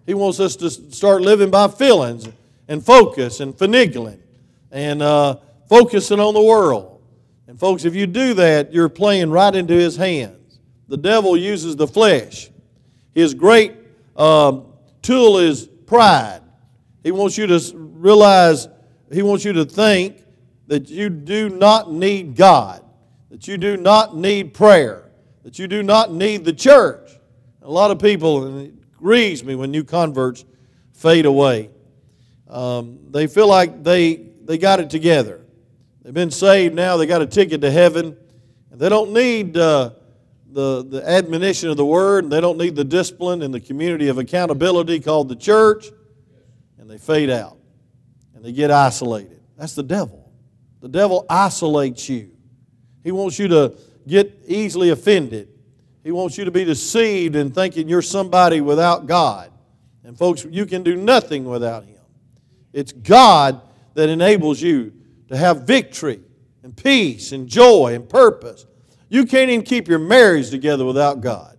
He 0.06 0.14
wants 0.14 0.40
us 0.40 0.56
to 0.58 0.70
start 0.70 1.22
living 1.22 1.50
by 1.50 1.68
feelings 1.68 2.28
and 2.68 2.84
focus 2.84 3.40
and 3.40 3.56
finagling 3.56 4.20
and 4.72 5.02
uh, 5.02 5.38
focusing 5.68 6.20
on 6.20 6.34
the 6.34 6.42
world. 6.42 7.02
And 7.48 7.60
folks, 7.60 7.86
if 7.86 7.96
you 7.96 8.08
do 8.08 8.34
that, 8.36 8.74
you're 8.74 8.90
playing 8.90 9.30
right 9.30 9.54
into 9.54 9.74
his 9.74 9.96
hands. 9.96 10.60
The 10.88 10.98
devil 10.98 11.36
uses 11.36 11.76
the 11.76 11.88
flesh. 11.88 12.50
His 13.14 13.34
great 13.34 13.74
um, 14.16 14.68
tool 15.02 15.38
is 15.38 15.68
pride. 15.86 16.42
He 17.04 17.12
wants 17.12 17.38
you 17.38 17.48
to 17.48 17.60
realize, 17.76 18.68
he 19.12 19.22
wants 19.22 19.44
you 19.44 19.54
to 19.54 19.66
think 19.66 20.24
that 20.68 20.90
you 20.90 21.10
do 21.10 21.50
not 21.50 21.92
need 21.92 22.36
God, 22.36 22.84
that 23.30 23.48
you 23.48 23.58
do 23.58 23.76
not 23.78 24.16
need 24.16 24.54
prayer, 24.54 25.10
that 25.44 25.60
you 25.60 25.68
do 25.68 25.84
not 25.84 26.14
need 26.14 26.46
the 26.46 26.54
church. 26.54 27.01
A 27.62 27.70
lot 27.70 27.92
of 27.92 28.00
people, 28.00 28.46
and 28.46 28.68
it 28.68 28.92
grieves 28.98 29.44
me 29.44 29.56
when 29.56 29.72
new 29.72 29.84
converts 29.84 30.46
fade 30.94 31.26
away. 31.26 31.70
Um, 32.50 33.00
they 33.12 33.28
feel 33.28 33.48
like 33.48 33.84
they, 33.84 34.16
they 34.16 34.58
got 34.58 34.80
it 34.80 34.90
together. 34.90 35.42
They've 36.02 36.14
been 36.14 36.32
saved 36.32 36.74
now, 36.74 36.98
they 36.98 37.06
got 37.06 37.22
a 37.22 37.28
ticket 37.28 37.62
to 37.62 37.72
heaven, 37.72 38.18
they 38.72 38.90
don't 38.90 39.14
need 39.14 39.56
uh, 39.58 39.92
the, 40.52 40.84
the 40.84 41.08
admonition 41.08 41.70
of 41.70 41.78
the 41.78 41.86
Word, 41.86 42.24
and 42.24 42.34
they 42.34 42.42
don't 42.42 42.58
need 42.58 42.76
the 42.76 42.84
discipline 42.84 43.44
and 43.44 43.54
the 43.54 43.60
community 43.60 44.08
of 44.08 44.18
accountability 44.18 45.00
called 45.00 45.30
the 45.30 45.36
church, 45.36 45.88
and 46.80 46.90
they 46.90 46.98
fade 46.98 47.30
out 47.30 47.58
and 48.34 48.44
they 48.44 48.52
get 48.52 48.72
isolated. 48.72 49.40
That's 49.56 49.76
the 49.76 49.84
devil. 49.84 50.32
The 50.80 50.90
devil 50.90 51.28
isolates 51.30 52.10
you. 52.10 52.32
He 53.04 53.12
wants 53.12 53.38
you 53.38 53.48
to 53.50 53.76
get 54.08 54.42
easily 54.48 54.90
offended. 54.90 55.50
He 56.04 56.12
wants 56.12 56.38
you 56.38 56.46
to 56.46 56.52
be 56.52 56.64
deceived 56.64 57.36
in 57.36 57.52
thinking 57.52 57.88
you're 57.88 58.02
somebody 58.02 58.62
without 58.62 59.06
God. 59.06 59.52
And 60.04 60.18
folks, 60.18 60.46
you 60.50 60.66
can 60.66 60.84
do 60.84 60.96
nothing 60.96 61.46
without 61.46 61.86
Him. 61.86 62.00
It's 62.74 62.92
God 62.92 63.62
that 63.94 64.10
enables 64.10 64.62
you 64.62 64.94
to 65.28 65.38
have 65.38 65.64
victory 65.64 66.22
and 66.64 66.76
peace 66.76 67.32
and 67.32 67.48
joy 67.48 67.94
and 67.94 68.08
purpose. 68.08 68.66
You 69.10 69.26
can't 69.26 69.50
even 69.50 69.66
keep 69.66 69.88
your 69.88 70.00
marriage 70.00 70.50
together 70.50 70.86
without 70.86 71.22
God. 71.22 71.58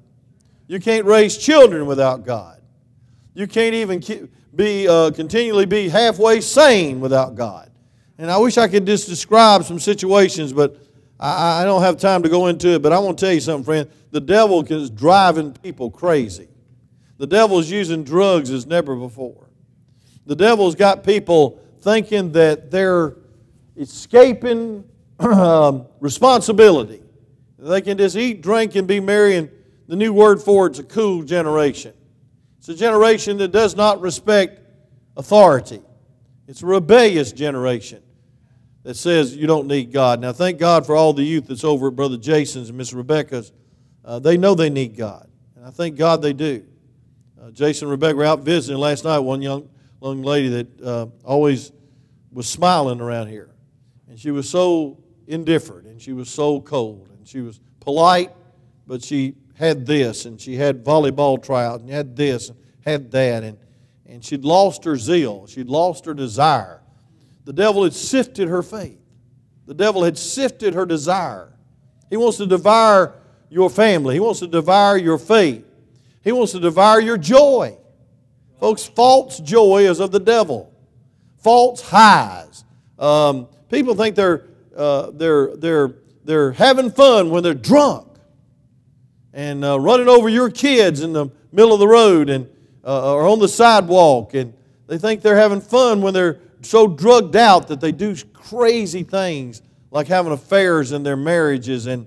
You 0.67 0.81
can't 0.81 1.05
raise 1.05 1.37
children 1.37 1.87
without 1.87 2.25
God. 2.25 2.61
You 3.35 3.47
can't 3.47 3.75
even 3.75 4.29
be 4.55 4.89
uh, 4.89 5.11
continually 5.11 5.67
be 5.67 5.89
halfway 5.89 6.41
sane 6.41 7.01
without 7.01 7.35
God. 7.35 7.71
And 8.19 8.31
I 8.31 8.39
wish 8.39 8.59
I 8.59 8.69
could 8.69 8.87
just 8.87 9.09
describe 9.09 9.65
some 9.65 9.79
situations, 9.79 10.53
but 10.53 10.77
I, 11.19 11.63
I 11.63 11.65
don't 11.65 11.83
have 11.83 11.99
time 11.99 12.23
to 12.23 12.29
go 12.29 12.47
into 12.47 12.69
it. 12.69 12.83
But 12.83 12.93
I 12.93 12.99
want 12.99 13.19
to 13.19 13.25
tell 13.25 13.35
you 13.35 13.41
something, 13.41 13.65
friend. 13.65 13.91
The 14.13 14.21
devil 14.21 14.63
is 14.63 14.91
driving 14.91 15.55
people 15.55 15.91
crazy. 15.91 16.47
The 17.17 17.27
devil's 17.27 17.71
using 17.71 18.05
drugs 18.05 18.51
as 18.51 18.67
never 18.67 18.95
before. 18.95 19.49
The 20.27 20.37
devil's 20.37 20.75
got 20.75 21.03
people 21.03 21.61
thinking 21.81 22.33
that 22.33 22.71
they're 22.71 23.17
escaping 23.77 24.85
um, 25.19 25.87
responsibility. 25.99 27.03
They 27.59 27.81
can 27.81 27.97
just 27.97 28.15
eat, 28.17 28.43
drink, 28.43 28.75
and 28.75 28.87
be 28.87 29.01
merry. 29.01 29.37
And 29.37 29.51
the 29.89 29.97
new 29.97 30.13
word 30.13 30.43
for 30.43 30.67
it's 30.67 30.79
a 30.79 30.85
cool 30.85 31.23
generation. 31.23 31.95
It's 32.59 32.69
a 32.69 32.75
generation 32.75 33.39
that 33.39 33.49
does 33.49 33.75
not 33.75 34.01
respect 34.01 34.61
authority. 35.17 35.81
It's 36.47 36.63
a 36.63 36.67
rebellious 36.67 37.33
generation 37.33 38.03
that 38.83 38.95
says 38.95 39.35
you 39.35 39.47
don't 39.47 39.69
need 39.69 39.91
God. 39.91 40.21
Now, 40.21 40.33
thank 40.33 40.59
God 40.59 40.85
for 40.85 40.97
all 40.97 41.13
the 41.13 41.23
youth 41.23 41.47
that's 41.47 41.65
over 41.65 41.89
at 41.89 41.97
Brother 41.97 42.19
Jason's 42.19 42.69
and 42.69 42.77
Miss 42.77 42.93
Rebecca's. 42.93 43.53
Uh, 44.05 44.19
they 44.19 44.37
know 44.37 44.55
they 44.55 44.71
need 44.71 44.97
God, 44.97 45.29
and 45.57 45.65
I 45.65 45.71
thank 45.71 45.97
God 45.97 46.23
they 46.23 46.33
do. 46.33 46.65
Uh, 47.41 47.51
Jason 47.51 47.87
and 47.87 47.91
Rebecca 47.93 48.17
were 48.17 48.25
out 48.25 48.41
visiting 48.41 48.81
last 48.81 49.05
night. 49.05 49.21
One 49.21 49.43
young, 49.43 49.69
young 50.01 50.23
lady 50.23 50.49
that 50.49 50.81
uh, 50.81 51.07
always 51.25 51.73
was 52.33 52.49
smiling 52.49 53.01
around 53.01 53.29
here, 53.29 53.51
and 54.09 54.19
she 54.19 54.31
was 54.31 54.49
so 54.49 54.99
indifferent, 55.27 55.87
and 55.87 56.01
she 56.01 56.13
was 56.13 56.29
so 56.29 56.61
cold, 56.61 57.09
and 57.17 57.27
she 57.27 57.41
was 57.41 57.61
polite, 57.81 58.33
but 58.87 59.05
she 59.05 59.35
had 59.55 59.87
this, 59.87 60.25
and 60.25 60.41
she 60.41 60.57
had 60.57 60.85
volleyball 60.85 61.43
tryouts, 61.43 61.83
and 61.83 61.91
had 61.91 62.17
this, 62.17 62.49
and 62.49 62.59
had 62.85 63.11
that, 63.13 63.45
and, 63.45 63.59
and 64.07 64.25
she'd 64.25 64.45
lost 64.45 64.85
her 64.85 64.97
zeal. 64.97 65.47
She'd 65.47 65.69
lost 65.69 66.05
her 66.07 66.15
desire. 66.15 66.81
The 67.45 67.53
devil 67.53 67.85
had 67.85 67.93
sifted 67.93 68.49
her 68.49 68.63
faith. 68.63 68.99
The 69.67 69.75
devil 69.75 70.03
had 70.05 70.19
sifted 70.19 70.75
her 70.75 70.87
desire. 70.87 71.53
He 72.11 72.17
wants 72.17 72.39
to 72.39 72.47
devour 72.47 73.15
your 73.53 73.69
family. 73.69 74.15
He 74.15 74.21
wants 74.21 74.41
to 74.41 74.47
devour 74.47 74.97
your 74.97 75.19
faith. 75.19 75.67
He 76.25 76.33
wants 76.33 76.53
to 76.53 76.61
devour 76.61 77.01
your 77.01 77.19
joy. 77.19 77.77
Folks, 78.59 78.87
false 78.87 79.41
joy 79.41 79.87
is 79.89 80.01
of 80.01 80.11
the 80.11 80.21
devil. 80.21 80.73
False 81.37 81.83
highs. 81.83 82.65
Um, 82.99 83.49
people 83.69 83.95
think 83.95 84.17
they're, 84.17 84.47
uh, 84.75 85.11
they're, 85.11 85.55
they're, 85.57 85.95
they're 86.25 86.53
having 86.53 86.91
fun 86.91 87.29
when 87.29 87.43
they're 87.43 87.53
drunk 87.53 88.09
and 89.35 89.63
uh, 89.65 89.79
running 89.79 90.09
over 90.09 90.31
your 90.31 90.49
kids 90.49 91.03
in 91.03 91.13
the 91.13 91.29
middle 91.53 91.75
of 91.75 91.81
the 91.81 91.89
road 91.89 92.31
and, 92.31 92.49
uh, 92.85 93.15
or 93.15 93.29
on 93.29 93.39
the 93.39 93.49
sidewalk. 93.49 94.33
And 94.33 94.55
they 94.87 94.97
think 94.97 95.21
they're 95.21 95.37
having 95.37 95.61
fun 95.61 96.01
when 96.01 96.15
they're 96.15 96.41
so 96.63 96.87
drugged 96.87 97.37
out 97.37 97.69
that 97.69 97.83
they 97.83 97.93
do 97.93 98.17
crazy 98.33 99.03
things 99.03 99.61
like 99.91 100.07
having 100.07 100.33
affairs 100.33 100.93
in 100.93 101.03
their 101.03 101.17
marriages 101.17 101.87
and, 101.87 102.07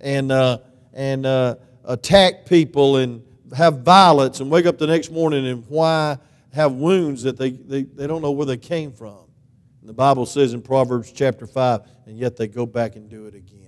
and, 0.00 0.30
uh, 0.30 0.58
and 0.92 1.26
uh, 1.26 1.56
attack 1.84 2.46
people 2.46 2.96
and 2.96 3.22
have 3.56 3.80
violence 3.80 4.40
and 4.40 4.50
wake 4.50 4.66
up 4.66 4.78
the 4.78 4.86
next 4.86 5.10
morning 5.10 5.46
and 5.46 5.64
why 5.68 6.18
have 6.52 6.72
wounds 6.72 7.22
that 7.22 7.36
they, 7.36 7.50
they, 7.50 7.82
they 7.82 8.06
don't 8.06 8.22
know 8.22 8.32
where 8.32 8.46
they 8.46 8.56
came 8.56 8.92
from. 8.92 9.24
And 9.80 9.88
the 9.88 9.94
Bible 9.94 10.26
says 10.26 10.54
in 10.54 10.62
Proverbs 10.62 11.12
chapter 11.12 11.46
5, 11.46 11.80
and 12.06 12.18
yet 12.18 12.36
they 12.36 12.46
go 12.46 12.66
back 12.66 12.96
and 12.96 13.08
do 13.08 13.26
it 13.26 13.34
again. 13.34 13.58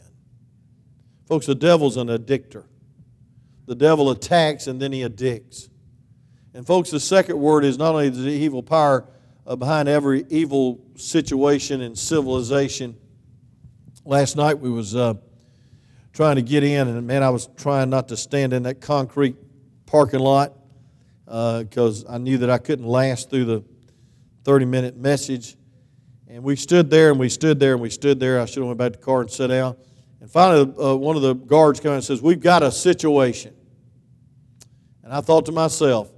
Folks, 1.27 1.47
the 1.47 1.55
devil's 1.55 1.97
an 1.97 2.09
addictor 2.09 2.65
the 3.67 3.75
devil 3.75 4.11
attacks 4.11 4.67
and 4.67 4.81
then 4.81 4.93
he 4.93 5.03
addicts. 5.03 5.69
And, 6.53 6.67
folks, 6.67 6.91
the 6.91 7.01
second 7.01 7.39
word 7.39 7.65
is 7.65 7.79
not 7.79 7.95
only 7.95 8.11
the 8.11 8.29
evil 8.29 8.63
power 8.63 9.07
uh, 9.47 9.57
behind 9.57 9.89
every 9.89 10.25
evil 10.29 10.85
situation 10.97 11.81
and 11.81 11.99
civilization. 11.99 12.97
Last 14.05 14.37
night 14.37 14.59
we 14.59 14.71
was 14.71 14.95
uh, 14.95 15.15
trying 16.15 16.37
to 16.37 16.43
get 16.43 16.63
in, 16.63 16.87
and 16.87 17.07
man, 17.07 17.25
I 17.25 17.31
was 17.31 17.49
trying 17.57 17.91
not 17.91 18.09
to 18.09 18.17
stand 18.17 18.53
in 18.53 18.63
that 18.63 18.81
concrete 18.81 19.37
parking 19.85 20.21
lot 20.21 20.55
because 21.27 22.05
uh, 22.05 22.13
I 22.13 22.19
knew 22.19 22.39
that 22.39 22.51
I 22.51 22.59
couldn't 22.59 22.87
last 22.87 23.31
through 23.31 23.45
the 23.45 23.65
30 24.45 24.65
minute 24.65 24.97
message. 24.97 25.57
And 26.29 26.43
we 26.45 26.57
stood 26.57 26.89
there 26.89 27.11
and 27.11 27.19
we 27.19 27.29
stood 27.29 27.59
there 27.59 27.73
and 27.73 27.83
we 27.83 27.91
stood 27.91 28.21
there. 28.21 28.41
I 28.41 28.45
should 28.47 28.59
have 28.59 28.67
went 28.67 28.79
back 28.79 28.93
to 28.93 28.99
the 28.99 29.05
car 29.05 29.23
and 29.23 29.31
sat 29.31 29.49
down. 29.49 29.77
And 30.21 30.31
finally, 30.31 30.73
uh, 30.81 30.95
one 30.95 31.17
of 31.17 31.23
the 31.23 31.35
guards 31.35 31.81
came 31.81 31.93
and 31.93 32.05
says, 32.05 32.23
We've 32.23 32.41
got 32.41 32.63
a 32.63 32.71
situation. 32.71 33.55
And 35.03 35.13
I 35.13 35.21
thought 35.21 35.47
to 35.47 35.53
myself, 35.53 36.11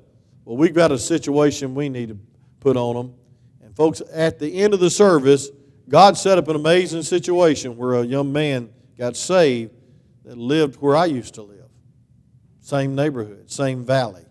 Well, 0.45 0.57
we've 0.57 0.75
got 0.75 0.93
a 0.93 0.99
situation 0.99 1.75
we 1.75 1.89
need 1.89 2.11
to 2.11 2.19
put 2.61 2.77
on 2.77 2.95
them. 2.95 3.15
And, 3.63 3.75
folks, 3.75 4.03
at 4.13 4.39
the 4.39 4.61
end 4.61 4.75
of 4.75 4.81
the 4.81 4.91
service, 4.91 5.49
God 5.89 6.17
set 6.19 6.39
up 6.39 6.49
an 6.49 6.57
amazing 6.57 7.03
situation 7.03 7.77
where 7.77 7.95
a 7.95 8.05
young 8.05 8.33
man 8.33 8.71
got 8.99 9.17
saved 9.17 9.73
that 10.27 10.37
lived 10.37 10.77
where 10.77 10.97
I 10.97 11.07
used 11.07 11.35
to 11.35 11.43
live. 11.43 11.71
Same 12.61 12.95
neighborhood, 12.97 13.51
same 13.51 13.85
valley, 13.85 14.27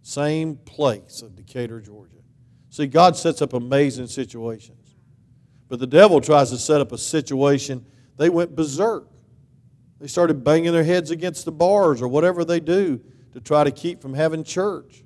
same 0.00 0.56
place 0.56 1.22
of 1.22 1.34
Decatur, 1.34 1.80
Georgia. 1.80 2.18
See, 2.70 2.86
God 2.86 3.16
sets 3.16 3.42
up 3.42 3.52
amazing 3.52 4.06
situations. 4.06 4.94
But 5.68 5.80
the 5.80 5.86
devil 5.86 6.20
tries 6.20 6.50
to 6.50 6.56
set 6.56 6.80
up 6.80 6.92
a 6.92 6.98
situation 6.98 7.84
they 8.16 8.30
went 8.30 8.54
berserk. 8.54 9.08
They 10.00 10.06
started 10.06 10.44
banging 10.44 10.72
their 10.72 10.84
heads 10.84 11.10
against 11.10 11.44
the 11.44 11.52
bars 11.52 12.00
or 12.00 12.06
whatever 12.06 12.44
they 12.44 12.60
do 12.60 13.00
to 13.32 13.40
try 13.40 13.64
to 13.64 13.72
keep 13.72 14.00
from 14.00 14.14
having 14.14 14.44
church. 14.44 15.02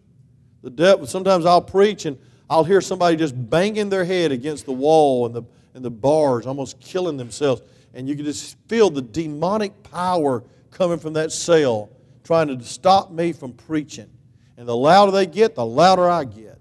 The 0.62 0.70
devil, 0.70 1.06
sometimes 1.06 1.46
I'll 1.46 1.62
preach 1.62 2.04
and 2.04 2.18
I'll 2.50 2.64
hear 2.64 2.82
somebody 2.82 3.16
just 3.16 3.34
banging 3.48 3.88
their 3.88 4.04
head 4.04 4.30
against 4.30 4.66
the 4.66 4.72
wall 4.72 5.24
and 5.24 5.34
the, 5.34 5.42
and 5.72 5.82
the 5.82 5.90
bars, 5.90 6.46
almost 6.46 6.80
killing 6.80 7.16
themselves. 7.16 7.62
And 7.98 8.08
you 8.08 8.14
can 8.14 8.24
just 8.24 8.56
feel 8.68 8.90
the 8.90 9.02
demonic 9.02 9.82
power 9.82 10.44
coming 10.70 11.00
from 11.00 11.14
that 11.14 11.32
cell 11.32 11.90
trying 12.22 12.46
to 12.46 12.64
stop 12.64 13.10
me 13.10 13.32
from 13.32 13.54
preaching. 13.54 14.08
And 14.56 14.68
the 14.68 14.76
louder 14.76 15.10
they 15.10 15.26
get, 15.26 15.56
the 15.56 15.66
louder 15.66 16.08
I 16.08 16.22
get. 16.22 16.60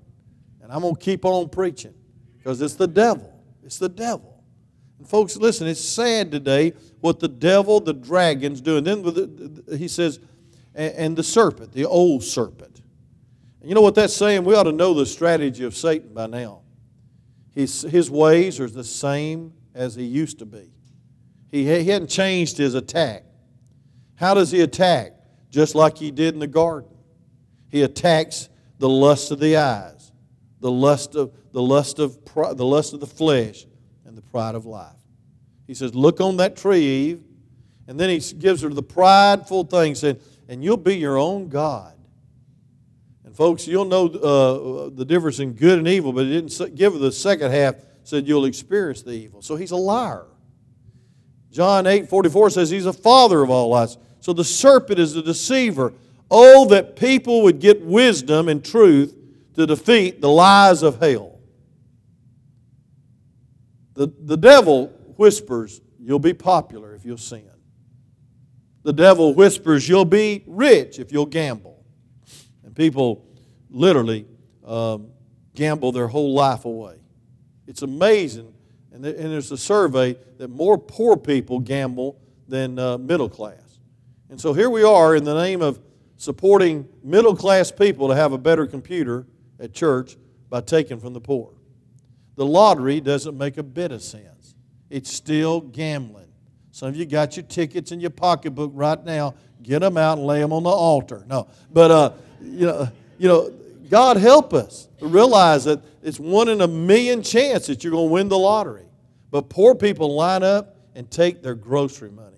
And 0.63 0.71
I'm 0.71 0.81
going 0.81 0.95
to 0.95 0.99
keep 0.99 1.25
on 1.25 1.49
preaching 1.49 1.93
because 2.39 2.59
it's 2.59 2.73
the 2.73 2.87
devil. 2.87 3.39
It's 3.63 3.77
the 3.77 3.87
devil. 3.87 4.43
And 4.97 5.07
folks, 5.07 5.37
listen, 5.37 5.67
it's 5.67 5.79
sad 5.79 6.31
today 6.31 6.73
what 7.01 7.19
the 7.19 7.27
devil, 7.27 7.81
the 7.81 7.93
dragon's 7.93 8.59
doing. 8.59 8.83
Then 8.83 9.63
he 9.77 9.87
says, 9.87 10.19
and 10.73 11.15
the 11.15 11.23
serpent, 11.23 11.71
the 11.71 11.85
old 11.85 12.23
serpent. 12.23 12.81
You 13.63 13.75
know 13.75 13.81
what 13.81 13.93
that's 13.93 14.15
saying? 14.15 14.43
We 14.43 14.55
ought 14.55 14.63
to 14.63 14.71
know 14.71 14.95
the 14.95 15.05
strategy 15.05 15.65
of 15.65 15.75
Satan 15.75 16.15
by 16.15 16.25
now. 16.25 16.61
His, 17.53 17.83
his 17.83 18.09
ways 18.09 18.59
are 18.59 18.67
the 18.67 18.83
same 18.83 19.53
as 19.75 19.93
he 19.93 20.03
used 20.03 20.39
to 20.39 20.45
be. 20.47 20.71
He, 21.51 21.65
he 21.65 21.89
hadn't 21.89 22.09
changed 22.09 22.57
his 22.57 22.73
attack. 22.73 23.23
How 24.15 24.33
does 24.33 24.51
he 24.51 24.61
attack? 24.61 25.13
Just 25.49 25.75
like 25.75 25.97
he 25.97 26.11
did 26.11 26.33
in 26.33 26.39
the 26.39 26.47
garden. 26.47 26.89
He 27.69 27.83
attacks 27.83 28.49
the 28.79 28.89
lust 28.89 29.31
of 29.31 29.39
the 29.39 29.57
eyes, 29.57 30.11
the 30.59 30.71
lust 30.71 31.15
of 31.15 31.33
the 31.51 31.61
lust 31.61 31.99
of 31.99 32.17
the 32.55 32.65
lust 32.65 32.93
of 32.93 32.99
the 32.99 33.07
flesh, 33.07 33.65
and 34.05 34.17
the 34.17 34.21
pride 34.21 34.55
of 34.55 34.65
life. 34.65 34.93
He 35.65 35.73
says, 35.73 35.95
Look 35.95 36.21
on 36.21 36.37
that 36.37 36.55
tree, 36.55 36.81
Eve. 36.81 37.23
And 37.87 37.99
then 37.99 38.09
he 38.09 38.19
gives 38.33 38.61
her 38.61 38.69
the 38.69 38.83
prideful 38.83 39.63
thing, 39.63 39.95
saying, 39.95 40.19
And 40.47 40.63
you'll 40.63 40.77
be 40.77 40.97
your 40.97 41.17
own 41.17 41.49
God. 41.49 41.93
And 43.25 43.35
folks, 43.35 43.67
you'll 43.67 43.85
know 43.85 44.07
uh, 44.07 44.89
the 44.93 45.05
difference 45.05 45.39
in 45.39 45.53
good 45.53 45.79
and 45.79 45.87
evil, 45.87 46.13
but 46.13 46.25
he 46.25 46.41
didn't 46.41 46.75
give 46.75 46.93
her 46.93 46.99
the 46.99 47.11
second 47.11 47.51
half, 47.51 47.75
said 48.03 48.27
you'll 48.27 48.45
experience 48.45 49.01
the 49.01 49.11
evil. 49.11 49.41
So 49.41 49.55
he's 49.55 49.71
a 49.71 49.77
liar. 49.77 50.25
John 51.51 51.87
8 51.87 52.09
44 52.09 52.49
says 52.51 52.69
he's 52.69 52.85
a 52.85 52.93
father 52.93 53.41
of 53.41 53.49
all 53.49 53.69
lies. 53.69 53.97
So 54.19 54.33
the 54.33 54.43
serpent 54.43 54.99
is 54.99 55.13
the 55.13 55.21
deceiver. 55.21 55.93
Oh, 56.29 56.65
that 56.67 56.95
people 56.95 57.43
would 57.43 57.59
get 57.59 57.81
wisdom 57.81 58.49
and 58.49 58.63
truth 58.63 59.15
to 59.55 59.65
defeat 59.65 60.21
the 60.21 60.29
lies 60.29 60.83
of 60.83 60.99
hell. 60.99 61.39
The, 63.93 64.11
the 64.19 64.37
devil, 64.37 64.87
whispers 65.17 65.81
you'll 65.99 66.19
be 66.19 66.33
popular 66.33 66.95
if 66.95 67.03
you'll 67.03 67.17
sin. 67.17 67.49
The 68.83 68.93
devil 68.93 69.33
whispers 69.33 69.89
you'll 69.89 70.05
be 70.05 70.43
rich 70.47 70.99
if 70.99 71.11
you'll 71.11 71.25
gamble. 71.25 71.83
And 72.63 72.75
people 72.75 73.25
literally 73.69 74.25
um, 74.63 75.09
gamble 75.55 75.91
their 75.91 76.07
whole 76.07 76.33
life 76.33 76.65
away. 76.65 76.95
It's 77.65 77.81
amazing. 77.81 78.53
And, 79.05 79.31
there's 79.31 79.51
a 79.51 79.57
survey 79.57 80.17
that 80.37 80.49
more 80.49 80.77
poor 80.77 81.17
people 81.17 81.59
gamble 81.59 82.19
than 82.47 82.79
uh, 82.79 82.97
middle 82.97 83.29
class. 83.29 83.79
And 84.29 84.39
so 84.39 84.53
here 84.53 84.69
we 84.69 84.83
are 84.83 85.15
in 85.15 85.23
the 85.23 85.35
name 85.35 85.61
of 85.61 85.79
supporting 86.17 86.87
middle 87.03 87.35
class 87.35 87.71
people 87.71 88.07
to 88.07 88.15
have 88.15 88.33
a 88.33 88.37
better 88.37 88.65
computer 88.65 89.25
at 89.59 89.73
church 89.73 90.17
by 90.49 90.61
taking 90.61 90.99
from 90.99 91.13
the 91.13 91.21
poor. 91.21 91.53
The 92.35 92.45
lottery 92.45 92.99
doesn't 92.99 93.37
make 93.37 93.57
a 93.57 93.63
bit 93.63 93.91
of 93.91 94.01
sense. 94.01 94.55
It's 94.89 95.11
still 95.11 95.61
gambling. 95.61 96.31
Some 96.71 96.89
of 96.89 96.95
you 96.95 97.05
got 97.05 97.35
your 97.37 97.45
tickets 97.45 97.91
in 97.91 97.99
your 97.99 98.09
pocketbook 98.09 98.71
right 98.73 99.03
now. 99.03 99.35
Get 99.61 99.79
them 99.79 99.97
out 99.97 100.17
and 100.17 100.27
lay 100.27 100.39
them 100.39 100.53
on 100.53 100.63
the 100.63 100.69
altar. 100.69 101.23
No, 101.27 101.47
but 101.71 101.91
uh, 101.91 102.11
you 102.41 102.67
know, 102.67 102.89
you 103.17 103.27
know, 103.27 103.51
God 103.89 104.17
help 104.17 104.53
us 104.53 104.87
to 104.99 105.07
realize 105.07 105.65
that 105.65 105.81
it's 106.03 106.19
one 106.19 106.49
in 106.49 106.61
a 106.61 106.67
million 106.67 107.23
chance 107.23 107.67
that 107.67 107.83
you're 107.83 107.91
going 107.91 108.07
to 108.07 108.13
win 108.13 108.29
the 108.29 108.37
lottery. 108.37 108.86
But 109.29 109.49
poor 109.49 109.75
people 109.75 110.15
line 110.15 110.43
up 110.43 110.77
and 110.95 111.09
take 111.09 111.43
their 111.43 111.55
grocery 111.55 112.11
money. 112.11 112.37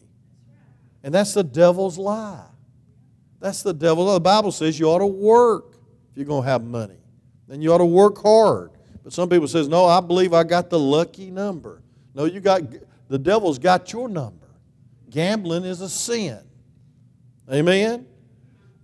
And 1.04 1.14
that's 1.14 1.34
the 1.34 1.44
devil's 1.44 1.98
lie. 1.98 2.46
That's 3.40 3.64
the 3.64 3.74
devil. 3.74 4.14
The 4.14 4.20
Bible 4.20 4.52
says 4.52 4.80
you 4.80 4.88
ought 4.88 5.00
to 5.00 5.06
work 5.06 5.76
if 6.12 6.18
you're 6.18 6.26
going 6.26 6.44
to 6.44 6.50
have 6.50 6.64
money. 6.64 6.98
Then 7.48 7.62
you 7.62 7.74
ought 7.74 7.80
to 7.80 7.86
work 7.86 8.22
hard. 8.22 8.72
But 9.04 9.14
some 9.14 9.30
people 9.30 9.48
says, 9.48 9.68
"No, 9.68 9.86
I 9.86 10.02
believe 10.02 10.34
I 10.34 10.44
got 10.44 10.70
the 10.70 10.80
lucky 10.80 11.32
number." 11.32 11.82
No, 12.14 12.26
you 12.26 12.42
got 12.42 12.62
the 13.08 13.18
devil's 13.18 13.58
got 13.58 13.94
your 13.94 14.10
number. 14.10 14.48
Gambling 15.10 15.64
is 15.64 15.82
a 15.82 15.90
sin. 15.90 16.40
Amen. 17.52 18.06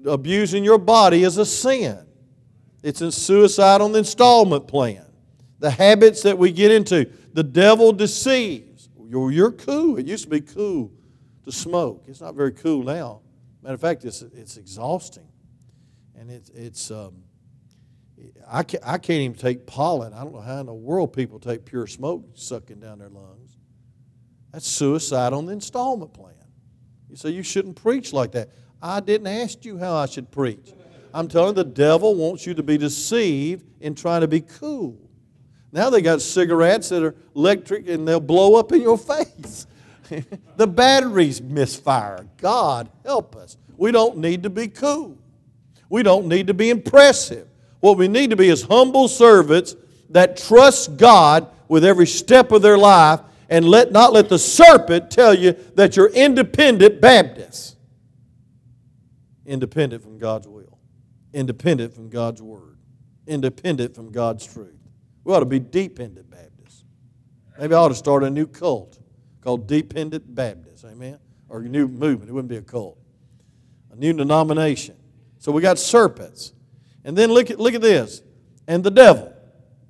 Abusing 0.06 0.64
your 0.64 0.78
body 0.78 1.24
is 1.24 1.38
a 1.38 1.46
sin. 1.46 2.00
It's 2.82 3.02
a 3.02 3.12
suicide 3.12 3.82
on 3.82 3.92
the 3.92 4.00
installment 4.00 4.68
plan. 4.68 5.06
The 5.60 5.70
habits 5.70 6.24
that 6.24 6.38
we 6.38 6.52
get 6.52 6.72
into, 6.72 7.10
the 7.36 7.44
devil 7.44 7.92
deceives. 7.92 8.88
You're, 9.10 9.30
you're 9.30 9.52
cool. 9.52 9.98
It 9.98 10.08
used 10.08 10.24
to 10.24 10.30
be 10.30 10.40
cool 10.40 10.90
to 11.44 11.52
smoke. 11.52 12.06
It's 12.08 12.22
not 12.22 12.34
very 12.34 12.54
cool 12.54 12.82
now. 12.82 13.20
Matter 13.62 13.76
of 13.76 13.82
fact, 13.82 14.06
it's, 14.06 14.22
it's 14.22 14.56
exhausting. 14.56 15.28
And 16.18 16.32
it's, 16.32 16.50
it's 16.52 16.92
um, 16.92 17.24
I, 18.48 18.64
can't, 18.64 18.82
I 18.88 18.98
can't 18.98 19.20
even 19.20 19.36
take 19.36 19.68
pollen. 19.68 20.14
I 20.14 20.24
don't 20.24 20.32
know 20.32 20.40
how 20.40 20.62
in 20.62 20.66
the 20.66 20.74
world 20.74 21.12
people 21.12 21.38
take 21.38 21.66
pure 21.66 21.88
smoke 21.88 22.24
sucking 22.36 22.80
down 22.80 23.00
their 23.00 23.10
lungs. 23.10 23.58
That's 24.54 24.68
suicide 24.68 25.34
on 25.34 25.46
the 25.46 25.52
installment 25.52 26.14
plan. 26.14 26.36
You 27.10 27.18
say 27.18 27.32
you 27.32 27.44
shouldn't 27.44 27.76
preach 27.76 28.14
like 28.14 28.32
that. 28.32 28.52
I 28.82 29.02
didn't 29.02 29.28
ask 29.28 29.66
you 29.66 29.78
how 29.78 29.94
I 29.98 30.06
should 30.06 30.32
preach. 30.32 30.74
I'm 31.14 31.28
telling 31.28 31.50
you, 31.50 31.64
the 31.64 31.70
devil 31.70 32.16
wants 32.16 32.46
you 32.46 32.54
to 32.54 32.64
be 32.64 32.78
deceived 32.78 33.66
in 33.82 33.94
trying 33.94 34.22
to 34.22 34.28
be 34.30 34.40
cool. 34.40 35.05
Now 35.76 35.92
they 35.92 36.02
got 36.02 36.22
cigarettes 36.22 36.90
that 36.90 37.04
are 37.04 37.14
electric 37.36 37.88
and 37.88 38.08
they'll 38.08 38.20
blow 38.20 38.56
up 38.56 38.72
in 38.72 38.82
your 38.82 38.98
face. 38.98 39.68
the 40.56 40.66
batteries 40.66 41.42
misfire. 41.42 42.26
God 42.38 42.90
help 43.04 43.36
us. 43.36 43.58
We 43.78 43.92
don't 43.92 44.18
need 44.18 44.44
to 44.44 44.50
be 44.50 44.68
cool. 44.68 45.18
We 45.90 46.02
don't 46.02 46.28
need 46.28 46.48
to 46.48 46.54
be 46.54 46.70
impressive. 46.70 47.48
What 47.82 47.98
we 47.98 48.08
need 48.08 48.32
to 48.32 48.36
be 48.36 48.50
is 48.50 48.64
humble 48.64 49.08
servants 49.08 49.76
that 50.10 50.38
trust 50.38 50.98
God 50.98 51.48
with 51.68 51.86
every 51.86 52.08
step 52.08 52.52
of 52.52 52.62
their 52.62 52.78
life 52.78 53.20
and 53.50 53.66
let 53.66 53.92
not 53.92 54.14
let 54.14 54.30
the 54.30 54.40
serpent 54.40 55.12
tell 55.12 55.34
you 55.34 55.54
that 55.76 55.96
you're 55.96 56.10
independent 56.10 57.02
Baptists. 57.02 57.76
Independent 59.46 60.02
from 60.02 60.18
God's 60.18 60.48
will 60.48 60.76
independent 61.36 61.94
from 61.94 62.10
God's 62.10 62.42
Word, 62.42 62.78
independent 63.28 63.94
from 63.94 64.12
God's 64.12 64.46
truth. 64.48 64.80
We 65.26 65.34
ought 65.34 65.40
to 65.40 65.46
be 65.46 65.60
dependent 65.60 66.30
Baptists. 66.30 66.86
Maybe 67.60 67.74
I 67.74 67.78
ought 67.78 67.90
to 67.90 67.96
start 67.96 68.24
a 68.24 68.30
new 68.30 68.48
cult 68.48 69.00
called 69.42 69.68
Dependent 69.68 70.34
Baptists, 70.34 70.86
amen? 70.86 71.20
Or 71.50 71.60
a 71.60 71.64
new 71.64 71.88
movement. 71.88 72.30
It 72.30 72.34
wouldn't 72.34 72.50
be 72.50 72.58
a 72.58 72.62
cult. 72.62 72.98
A 73.92 73.96
new 73.96 74.14
denomination. 74.14 74.96
So 75.40 75.52
we 75.52 75.62
got 75.62 75.80
serpents. 75.80 76.54
And 77.04 77.18
then 77.18 77.32
look 77.32 77.50
at, 77.50 77.60
look 77.60 77.74
at 77.74 77.82
this. 77.82 78.22
And 78.68 78.84
the 78.84 78.92
devil. 78.92 79.34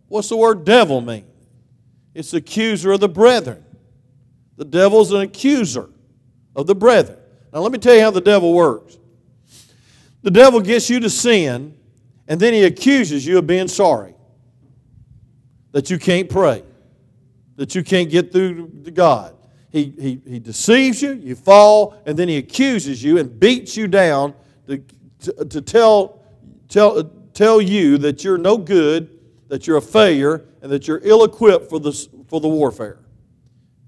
What's 0.08 0.30
the 0.30 0.38
word 0.38 0.64
devil 0.64 1.02
mean? 1.02 1.26
It's 2.14 2.32
the 2.32 2.38
accuser 2.38 2.94
of 2.94 3.02
the 3.02 3.10
brethren. 3.10 3.64
The 4.56 4.66
devil's 4.66 5.12
an 5.12 5.22
accuser 5.22 5.90
of 6.56 6.66
the 6.66 6.76
brethren. 6.76 7.20
Now, 7.54 7.60
let 7.60 7.72
me 7.72 7.78
tell 7.78 7.96
you 7.96 8.02
how 8.02 8.12
the 8.12 8.22
devil 8.22 8.54
works. 8.54 8.98
The 10.22 10.32
devil 10.32 10.62
gets 10.62 10.90
you 10.90 11.00
to 11.02 11.10
sin, 11.10 11.78
and 12.28 12.40
then 12.40 12.54
he 12.54 12.64
accuses 12.64 13.26
you 13.26 13.38
of 13.38 13.48
being 13.48 13.68
sorry. 13.68 14.15
That 15.76 15.90
you 15.90 16.00
can't 16.00 16.30
pray, 16.30 16.64
that 17.58 17.76
you 17.76 17.84
can't 17.84 18.10
get 18.10 18.32
through 18.32 18.72
to 18.86 18.92
God. 18.92 19.36
He, 19.74 19.94
he, 20.00 20.22
he 20.26 20.40
deceives 20.40 21.02
you, 21.02 21.16
you 21.16 21.36
fall, 21.36 22.02
and 22.06 22.18
then 22.18 22.30
he 22.30 22.38
accuses 22.38 23.04
you 23.04 23.18
and 23.18 23.38
beats 23.38 23.76
you 23.76 23.90
down 23.90 24.36
to, 24.68 24.82
to, 25.20 25.44
to 25.44 25.62
tell, 25.62 26.24
tell, 26.70 27.04
tell 27.34 27.60
you 27.60 27.98
that 27.98 28.24
you're 28.24 28.38
no 28.38 28.58
good, 28.58 29.20
that 29.50 29.68
you're 29.68 29.76
a 29.76 29.82
failure, 29.82 30.46
and 30.62 30.72
that 30.72 30.88
you're 30.88 31.02
ill 31.04 31.26
equipped 31.26 31.70
for 31.70 31.82
for 32.30 32.40
the 32.40 32.48
warfare. 32.48 33.00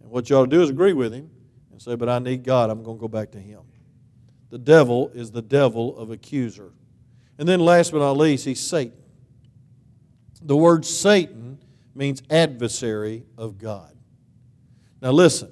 And 0.02 0.12
what 0.12 0.30
you 0.30 0.36
ought 0.36 0.44
to 0.44 0.50
do 0.50 0.62
is 0.62 0.70
agree 0.70 0.92
with 0.92 1.14
him 1.14 1.30
and 1.72 1.82
say, 1.82 1.96
But 1.96 2.10
I 2.10 2.20
need 2.20 2.44
God, 2.44 2.70
I'm 2.70 2.84
going 2.84 2.98
to 2.98 3.02
go 3.02 3.08
back 3.08 3.32
to 3.32 3.40
him. 3.40 3.62
The 4.50 4.58
devil 4.58 5.10
is 5.14 5.32
the 5.32 5.42
devil 5.42 5.98
of 5.98 6.12
accuser. 6.12 6.74
And 7.38 7.48
then, 7.48 7.62
last 7.62 7.94
but 7.94 8.00
not 8.00 8.18
least, 8.18 8.44
he's 8.44 8.60
Satan. 8.60 8.98
The 10.42 10.58
word 10.58 10.86
Satan 10.86 11.37
means 11.98 12.22
adversary 12.30 13.24
of 13.38 13.58
God. 13.58 13.96
Now, 15.02 15.12
listen 15.12 15.52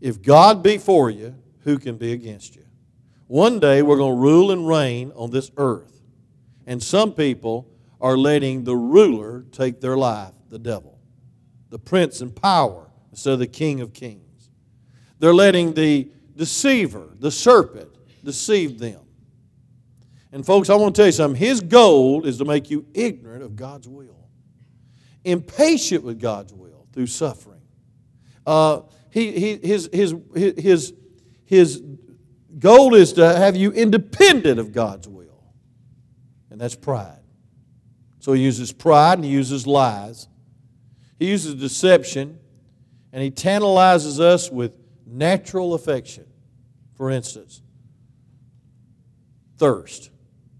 if 0.00 0.22
God 0.22 0.62
be 0.62 0.78
for 0.78 1.10
you, 1.10 1.34
who 1.60 1.78
can 1.78 1.96
be 1.96 2.12
against 2.12 2.56
you? 2.56 2.64
One 3.26 3.60
day 3.60 3.82
we're 3.82 3.98
going 3.98 4.16
to 4.16 4.20
rule 4.20 4.50
and 4.50 4.66
reign 4.66 5.12
on 5.14 5.30
this 5.30 5.50
earth. 5.56 6.00
And 6.66 6.82
some 6.82 7.12
people 7.12 7.68
are 8.00 8.16
letting 8.16 8.64
the 8.64 8.76
ruler 8.76 9.44
take 9.52 9.80
their 9.80 9.96
life, 9.96 10.32
the 10.48 10.58
devil, 10.58 10.98
the 11.68 11.78
prince 11.78 12.22
in 12.22 12.30
power 12.30 12.90
of 13.26 13.38
the 13.38 13.46
king 13.46 13.80
of 13.80 13.92
kings. 13.92 14.48
They're 15.18 15.34
letting 15.34 15.74
the 15.74 16.10
deceiver, 16.34 17.10
the 17.18 17.30
serpent, 17.30 17.90
deceive 18.24 18.78
them. 18.78 19.00
And, 20.32 20.46
folks, 20.46 20.70
I 20.70 20.76
want 20.76 20.94
to 20.94 21.00
tell 21.00 21.06
you 21.06 21.12
something. 21.12 21.38
His 21.38 21.60
goal 21.60 22.24
is 22.24 22.38
to 22.38 22.44
make 22.44 22.70
you 22.70 22.86
ignorant 22.94 23.42
of 23.42 23.56
God's 23.56 23.88
will, 23.88 24.19
impatient 25.24 26.04
with 26.04 26.20
God's 26.20 26.52
will 26.52 26.86
through 26.92 27.06
suffering. 27.06 27.60
Uh, 28.46 28.82
he, 29.10 29.32
he, 29.32 29.56
his, 29.56 29.88
his, 29.92 30.14
his, 30.34 30.94
his 31.44 31.82
goal 32.58 32.94
is 32.94 33.14
to 33.14 33.36
have 33.36 33.56
you 33.56 33.72
independent 33.72 34.58
of 34.58 34.72
God's 34.72 35.08
will, 35.08 35.44
and 36.50 36.60
that's 36.60 36.76
pride. 36.76 37.20
So 38.20 38.32
he 38.32 38.42
uses 38.42 38.72
pride 38.72 39.14
and 39.18 39.24
he 39.24 39.30
uses 39.30 39.66
lies. 39.66 40.28
He 41.18 41.28
uses 41.28 41.54
deception, 41.54 42.38
and 43.12 43.22
he 43.22 43.30
tantalizes 43.30 44.20
us 44.20 44.50
with 44.50 44.72
natural 45.06 45.74
affection. 45.74 46.26
For 46.94 47.10
instance, 47.10 47.62
thirst. 49.58 50.10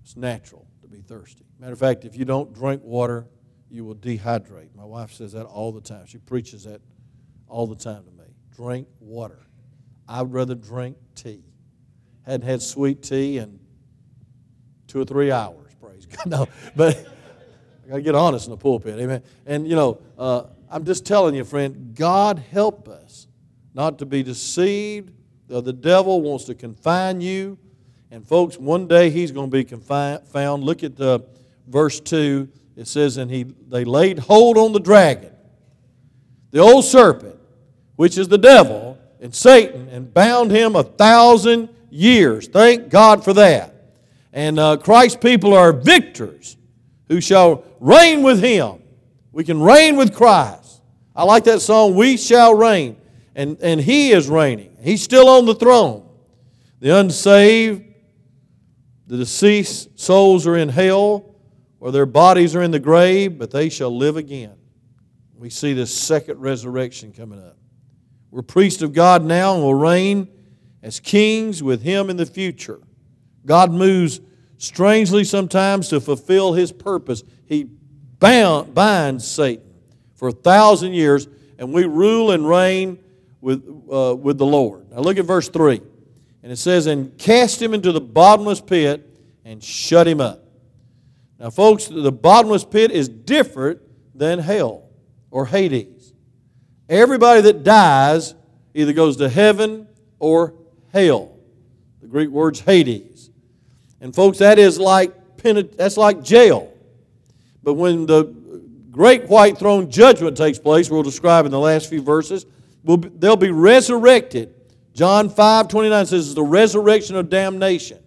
It's 0.03 0.17
natural 0.17 0.67
to 0.83 0.89
be 0.89 1.01
thirsty. 1.01 1.45
Matter 1.59 1.73
of 1.73 1.79
fact, 1.79 2.05
if 2.05 2.17
you 2.17 2.25
don't 2.25 2.53
drink 2.53 2.83
water, 2.83 3.27
you 3.71 3.85
will 3.85 3.95
dehydrate. 3.95 4.75
My 4.75 4.85
wife 4.85 5.13
says 5.13 5.33
that 5.33 5.45
all 5.45 5.73
the 5.73 5.81
time. 5.81 6.07
She 6.07 6.19
preaches 6.19 6.65
that 6.65 6.81
all 7.49 7.67
the 7.67 7.77
time 7.77 8.05
to 8.05 8.11
me. 8.11 8.29
Drink 8.55 8.89
water. 9.01 9.47
I 10.09 10.23
would 10.23 10.33
rather 10.33 10.55
drink 10.55 10.97
tea. 11.15 11.45
Hadn't 12.27 12.47
had 12.47 12.63
sweet 12.63 13.03
tea 13.03 13.39
in 13.39 13.61
two 14.87 15.01
or 15.01 15.05
three 15.05 15.31
hours, 15.31 15.73
praise 15.81 16.07
God. 16.07 16.27
No, 16.27 16.49
but 16.75 16.97
I 17.85 17.89
got 17.89 17.97
to 17.97 18.03
get 18.03 18.15
honest 18.15 18.47
in 18.47 18.51
the 18.51 18.57
pulpit, 18.57 18.99
amen. 18.99 19.23
And, 19.47 19.67
you 19.67 19.77
know, 19.77 20.01
uh, 20.19 20.45
I'm 20.69 20.85
just 20.85 21.07
telling 21.07 21.35
you, 21.35 21.45
friend, 21.45 21.95
God 21.95 22.43
help 22.51 22.89
us 22.89 23.27
not 23.73 23.99
to 24.01 24.07
be 24.07 24.23
deceived 24.23 25.13
the 25.51 25.73
devil 25.73 26.21
wants 26.21 26.45
to 26.45 26.55
confine 26.55 27.21
you. 27.21 27.59
And 28.13 28.27
folks, 28.27 28.57
one 28.57 28.87
day 28.87 29.11
he's 29.11 29.33
going 29.33 29.51
to 29.51 29.57
be 29.57 29.65
confined, 29.65 30.27
found. 30.29 30.63
Look 30.63 30.85
at 30.85 30.97
the 30.97 31.27
verse 31.67 31.99
2. 31.99 32.49
It 32.81 32.89
says, 32.89 33.19
And 33.19 33.31
he, 33.31 33.43
they 33.43 33.85
laid 33.85 34.21
hold 34.21 34.57
on 34.57 34.73
the 34.73 34.81
dragon, 34.81 35.33
the 36.51 36.61
old 36.61 36.83
serpent, 36.83 37.37
which 37.97 38.17
is 38.17 38.27
the 38.27 38.39
devil, 38.39 38.99
and 39.21 39.35
Satan, 39.35 39.87
and 39.91 40.15
bound 40.15 40.51
him 40.51 40.75
a 40.75 40.83
thousand 40.83 41.69
years. 41.91 42.49
Thank 42.49 42.89
God 42.89 43.23
for 43.23 43.35
that. 43.35 43.75
And 44.33 44.59
uh, 44.59 44.79
Christ's 44.79 45.19
people 45.19 45.53
are 45.53 45.75
victors 45.75 46.57
who 47.09 47.21
shall 47.21 47.65
reign 47.81 48.23
with 48.23 48.43
him. 48.43 48.83
We 49.31 49.45
can 49.45 49.61
reign 49.61 49.97
with 49.97 50.15
Christ. 50.15 50.81
I 51.15 51.25
like 51.25 51.45
that 51.45 51.61
song, 51.61 51.95
We 51.97 52.17
Shall 52.17 52.55
Reign. 52.55 52.97
And, 53.35 53.59
and 53.61 53.79
He 53.79 54.13
is 54.13 54.27
reigning. 54.27 54.75
He's 54.81 55.03
still 55.03 55.29
on 55.29 55.45
the 55.45 55.55
throne. 55.55 56.09
The 56.79 56.97
unsaved, 56.97 57.85
the 59.07 59.19
deceased 59.19 60.01
souls 60.01 60.47
are 60.47 60.57
in 60.57 60.71
hell, 60.71 61.30
or 61.81 61.91
their 61.91 62.07
bodies 62.07 62.55
are 62.55 62.63
in 62.63 62.71
the 62.71 62.79
grave, 62.79 63.39
but 63.39 63.51
they 63.51 63.69
shall 63.69 63.97
live 63.97 64.17
again. 64.17 64.55
We 65.35 65.49
see 65.49 65.73
this 65.73 65.97
second 65.97 66.39
resurrection 66.39 67.13
coming 67.13 67.43
up. 67.43 67.57
We're 68.31 68.43
priests 68.43 68.83
of 68.83 68.93
God 68.93 69.25
now 69.25 69.55
and 69.55 69.63
will 69.63 69.75
reign 69.75 70.29
as 70.83 71.01
kings 71.01 71.63
with 71.63 71.83
Him 71.83 72.11
in 72.11 72.17
the 72.17 72.27
future. 72.27 72.81
God 73.47 73.73
moves 73.73 74.21
strangely 74.59 75.25
sometimes 75.25 75.89
to 75.89 76.01
fulfill 76.01 76.53
His 76.53 76.71
purpose. 76.71 77.25
He 77.47 77.65
bound, 77.65 78.75
binds 78.75 79.27
Satan 79.27 79.65
for 80.15 80.29
a 80.29 80.33
thousand 80.33 80.93
years, 80.93 81.27
and 81.59 81.73
we 81.73 81.87
rule 81.87 82.31
and 82.31 82.47
reign 82.47 82.99
with, 83.41 83.67
uh, 83.91 84.15
with 84.15 84.37
the 84.37 84.47
Lord. 84.47 84.91
Now 84.91 85.01
look 85.01 85.19
at 85.19 85.25
verse 85.25 85.49
3. 85.49 85.81
And 86.43 86.53
it 86.53 86.57
says, 86.57 86.87
And 86.87 87.17
cast 87.19 87.61
him 87.61 87.75
into 87.75 87.93
the 87.93 88.01
bottomless 88.01 88.61
pit 88.61 89.07
and 89.45 89.63
shut 89.65 90.07
him 90.07 90.21
up. 90.21 90.45
Now, 91.41 91.49
folks, 91.49 91.87
the 91.87 92.13
bottomless 92.13 92.67
pit 92.67 92.91
is 92.91 93.09
different 93.09 93.81
than 94.15 94.39
hell 94.39 94.85
or 95.31 95.47
Hades. 95.47 96.13
Everybody 96.87 97.41
that 97.41 97.65
dies 97.65 98.35
either 98.75 98.93
goes 98.93 99.17
to 99.17 99.29
heaven 99.29 99.89
or 100.19 100.53
hell. 100.93 101.35
The 102.03 102.09
Greek 102.09 102.29
word's 102.29 102.61
Hades. 102.61 103.31
And 104.03 104.15
folks, 104.15 104.39
that 104.39 104.59
is 104.59 104.79
like 104.79 105.15
that's 105.43 105.97
like 105.97 106.23
jail. 106.23 106.71
But 107.63 107.75
when 107.75 108.05
the 108.05 108.25
great 108.91 109.27
white 109.29 109.57
throne 109.57 109.91
judgment 109.91 110.37
takes 110.37 110.59
place, 110.59 110.91
we'll 110.91 111.03
describe 111.03 111.47
in 111.47 111.51
the 111.51 111.59
last 111.59 111.89
few 111.89 112.03
verses, 112.03 112.45
they'll 112.85 113.37
be 113.37 113.51
resurrected. 113.51 114.55
John 114.93 115.31
5 115.31 115.69
29 115.69 116.07
says 116.07 116.27
it's 116.27 116.35
the 116.35 116.43
resurrection 116.43 117.17
of 117.17 117.31
damnation. 117.31 117.99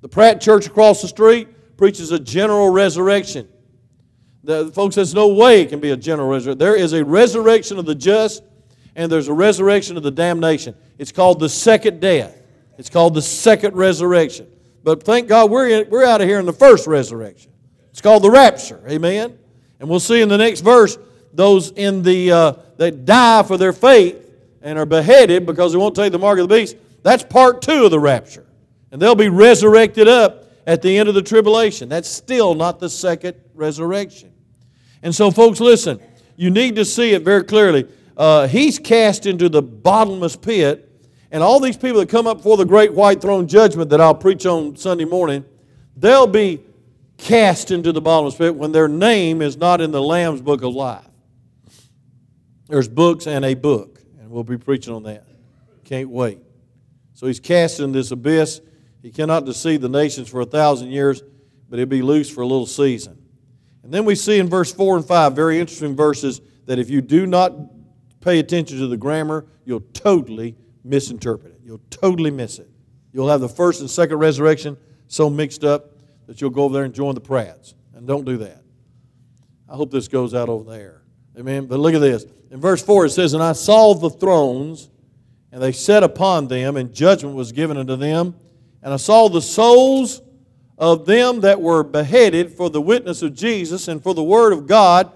The 0.00 0.08
Pratt 0.08 0.40
Church 0.40 0.66
across 0.66 1.02
the 1.02 1.08
street 1.08 1.48
preaches 1.76 2.10
a 2.10 2.18
general 2.18 2.70
resurrection. 2.70 3.48
The 4.42 4.70
folks, 4.72 4.94
there's 4.94 5.14
no 5.14 5.28
way 5.28 5.62
it 5.62 5.70
can 5.70 5.80
be 5.80 5.90
a 5.90 5.96
general 5.96 6.28
resurrection. 6.28 6.58
There 6.58 6.76
is 6.76 6.92
a 6.92 7.04
resurrection 7.04 7.78
of 7.78 7.86
the 7.86 7.94
just, 7.94 8.42
and 8.94 9.10
there's 9.10 9.28
a 9.28 9.32
resurrection 9.32 9.96
of 9.96 10.02
the 10.02 10.10
damnation. 10.10 10.74
It's 10.98 11.12
called 11.12 11.40
the 11.40 11.48
second 11.48 12.00
death. 12.00 12.36
It's 12.76 12.90
called 12.90 13.14
the 13.14 13.22
second 13.22 13.74
resurrection. 13.74 14.46
But 14.82 15.02
thank 15.02 15.28
God 15.28 15.50
we're, 15.50 15.68
in, 15.68 15.90
we're 15.90 16.04
out 16.04 16.20
of 16.20 16.28
here 16.28 16.38
in 16.38 16.46
the 16.46 16.52
first 16.52 16.86
resurrection. 16.86 17.50
It's 17.90 18.02
called 18.02 18.22
the 18.22 18.30
rapture. 18.30 18.82
Amen. 18.88 19.38
And 19.80 19.88
we'll 19.88 20.00
see 20.00 20.20
in 20.20 20.28
the 20.28 20.36
next 20.36 20.60
verse 20.60 20.98
those 21.32 21.70
in 21.72 22.02
the 22.02 22.30
uh, 22.30 22.52
that 22.76 23.04
die 23.04 23.42
for 23.42 23.56
their 23.56 23.72
faith 23.72 24.30
and 24.62 24.78
are 24.78 24.86
beheaded 24.86 25.46
because 25.46 25.72
they 25.72 25.78
won't 25.78 25.94
take 25.94 26.12
the 26.12 26.18
mark 26.18 26.38
of 26.38 26.48
the 26.48 26.54
beast. 26.54 26.76
That's 27.02 27.22
part 27.22 27.62
two 27.62 27.84
of 27.84 27.90
the 27.90 28.00
rapture. 28.00 28.46
And 28.90 29.00
they'll 29.00 29.14
be 29.14 29.28
resurrected 29.28 30.08
up 30.08 30.43
at 30.66 30.82
the 30.82 30.96
end 30.96 31.08
of 31.08 31.14
the 31.14 31.22
tribulation. 31.22 31.88
That's 31.88 32.08
still 32.08 32.54
not 32.54 32.80
the 32.80 32.88
second 32.88 33.36
resurrection. 33.54 34.32
And 35.02 35.14
so, 35.14 35.30
folks, 35.30 35.60
listen, 35.60 36.00
you 36.36 36.50
need 36.50 36.76
to 36.76 36.84
see 36.84 37.12
it 37.12 37.22
very 37.22 37.44
clearly. 37.44 37.86
Uh, 38.16 38.46
he's 38.46 38.78
cast 38.78 39.26
into 39.26 39.48
the 39.48 39.62
bottomless 39.62 40.36
pit, 40.36 40.90
and 41.30 41.42
all 41.42 41.60
these 41.60 41.76
people 41.76 42.00
that 42.00 42.08
come 42.08 42.26
up 42.26 42.38
before 42.38 42.56
the 42.56 42.64
great 42.64 42.94
white 42.94 43.20
throne 43.20 43.46
judgment 43.46 43.90
that 43.90 44.00
I'll 44.00 44.14
preach 44.14 44.46
on 44.46 44.76
Sunday 44.76 45.04
morning, 45.04 45.44
they'll 45.96 46.26
be 46.26 46.60
cast 47.16 47.70
into 47.70 47.92
the 47.92 48.00
bottomless 48.00 48.36
pit 48.36 48.54
when 48.54 48.72
their 48.72 48.88
name 48.88 49.42
is 49.42 49.56
not 49.56 49.80
in 49.80 49.90
the 49.90 50.00
Lamb's 50.00 50.40
book 50.40 50.62
of 50.62 50.74
life. 50.74 51.04
There's 52.68 52.88
books 52.88 53.26
and 53.26 53.44
a 53.44 53.54
book, 53.54 54.00
and 54.20 54.30
we'll 54.30 54.44
be 54.44 54.56
preaching 54.56 54.94
on 54.94 55.02
that. 55.04 55.24
Can't 55.84 56.08
wait. 56.08 56.38
So 57.12 57.26
he's 57.26 57.40
cast 57.40 57.78
in 57.80 57.92
this 57.92 58.10
abyss. 58.10 58.60
He 59.04 59.10
cannot 59.10 59.44
deceive 59.44 59.82
the 59.82 59.88
nations 59.90 60.30
for 60.30 60.40
a 60.40 60.46
thousand 60.46 60.90
years, 60.90 61.22
but 61.68 61.78
he'll 61.78 61.84
be 61.84 62.00
loose 62.00 62.30
for 62.30 62.40
a 62.40 62.46
little 62.46 62.64
season. 62.64 63.22
And 63.82 63.92
then 63.92 64.06
we 64.06 64.14
see 64.14 64.38
in 64.38 64.48
verse 64.48 64.72
4 64.72 64.96
and 64.96 65.04
5, 65.04 65.36
very 65.36 65.60
interesting 65.60 65.94
verses, 65.94 66.40
that 66.64 66.78
if 66.78 66.88
you 66.88 67.02
do 67.02 67.26
not 67.26 67.52
pay 68.22 68.38
attention 68.38 68.78
to 68.78 68.86
the 68.86 68.96
grammar, 68.96 69.44
you'll 69.66 69.84
totally 69.92 70.56
misinterpret 70.84 71.52
it. 71.52 71.60
You'll 71.62 71.82
totally 71.90 72.30
miss 72.30 72.58
it. 72.58 72.70
You'll 73.12 73.28
have 73.28 73.42
the 73.42 73.48
first 73.48 73.82
and 73.82 73.90
second 73.90 74.16
resurrection 74.16 74.78
so 75.06 75.28
mixed 75.28 75.64
up 75.64 75.98
that 76.26 76.40
you'll 76.40 76.48
go 76.48 76.62
over 76.62 76.72
there 76.72 76.84
and 76.84 76.94
join 76.94 77.14
the 77.14 77.20
Pratts. 77.20 77.74
And 77.94 78.06
don't 78.06 78.24
do 78.24 78.38
that. 78.38 78.62
I 79.68 79.76
hope 79.76 79.90
this 79.90 80.08
goes 80.08 80.32
out 80.32 80.48
over 80.48 80.70
there. 80.70 81.02
Amen. 81.38 81.66
But 81.66 81.78
look 81.78 81.92
at 81.92 82.00
this. 82.00 82.24
In 82.50 82.58
verse 82.58 82.82
4 82.82 83.04
it 83.04 83.10
says, 83.10 83.34
And 83.34 83.42
I 83.42 83.52
saw 83.52 83.92
the 83.92 84.08
thrones, 84.08 84.88
and 85.52 85.62
they 85.62 85.72
sat 85.72 86.02
upon 86.02 86.48
them, 86.48 86.78
and 86.78 86.90
judgment 86.94 87.36
was 87.36 87.52
given 87.52 87.76
unto 87.76 87.96
them. 87.96 88.36
And 88.84 88.92
I 88.92 88.98
saw 88.98 89.28
the 89.28 89.40
souls 89.40 90.20
of 90.76 91.06
them 91.06 91.40
that 91.40 91.60
were 91.60 91.82
beheaded 91.82 92.52
for 92.52 92.68
the 92.68 92.82
witness 92.82 93.22
of 93.22 93.34
Jesus 93.34 93.88
and 93.88 94.02
for 94.02 94.12
the 94.12 94.22
word 94.22 94.52
of 94.52 94.66
God, 94.66 95.10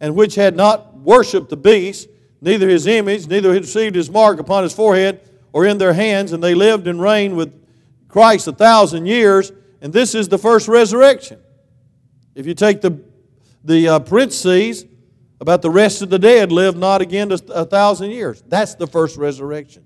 and 0.00 0.16
which 0.16 0.34
had 0.34 0.56
not 0.56 0.96
worshipped 0.96 1.48
the 1.48 1.56
beast, 1.56 2.08
neither 2.40 2.68
his 2.68 2.88
image, 2.88 3.28
neither 3.28 3.54
had 3.54 3.62
received 3.62 3.94
his 3.94 4.10
mark 4.10 4.40
upon 4.40 4.64
his 4.64 4.72
forehead 4.72 5.20
or 5.52 5.64
in 5.64 5.78
their 5.78 5.92
hands, 5.92 6.32
and 6.32 6.42
they 6.42 6.54
lived 6.54 6.88
and 6.88 7.00
reigned 7.00 7.36
with 7.36 7.54
Christ 8.08 8.48
a 8.48 8.52
thousand 8.52 9.06
years. 9.06 9.52
And 9.80 9.92
this 9.92 10.16
is 10.16 10.28
the 10.28 10.38
first 10.38 10.66
resurrection. 10.66 11.38
If 12.34 12.46
you 12.46 12.54
take 12.54 12.80
the, 12.80 13.00
the 13.62 13.88
uh, 13.88 13.98
parentheses 14.00 14.86
about 15.40 15.62
the 15.62 15.70
rest 15.70 16.02
of 16.02 16.10
the 16.10 16.18
dead 16.18 16.50
live 16.50 16.76
not 16.76 17.00
again 17.00 17.30
a 17.30 17.64
thousand 17.64 18.10
years, 18.10 18.42
that's 18.48 18.74
the 18.74 18.88
first 18.88 19.16
resurrection. 19.16 19.84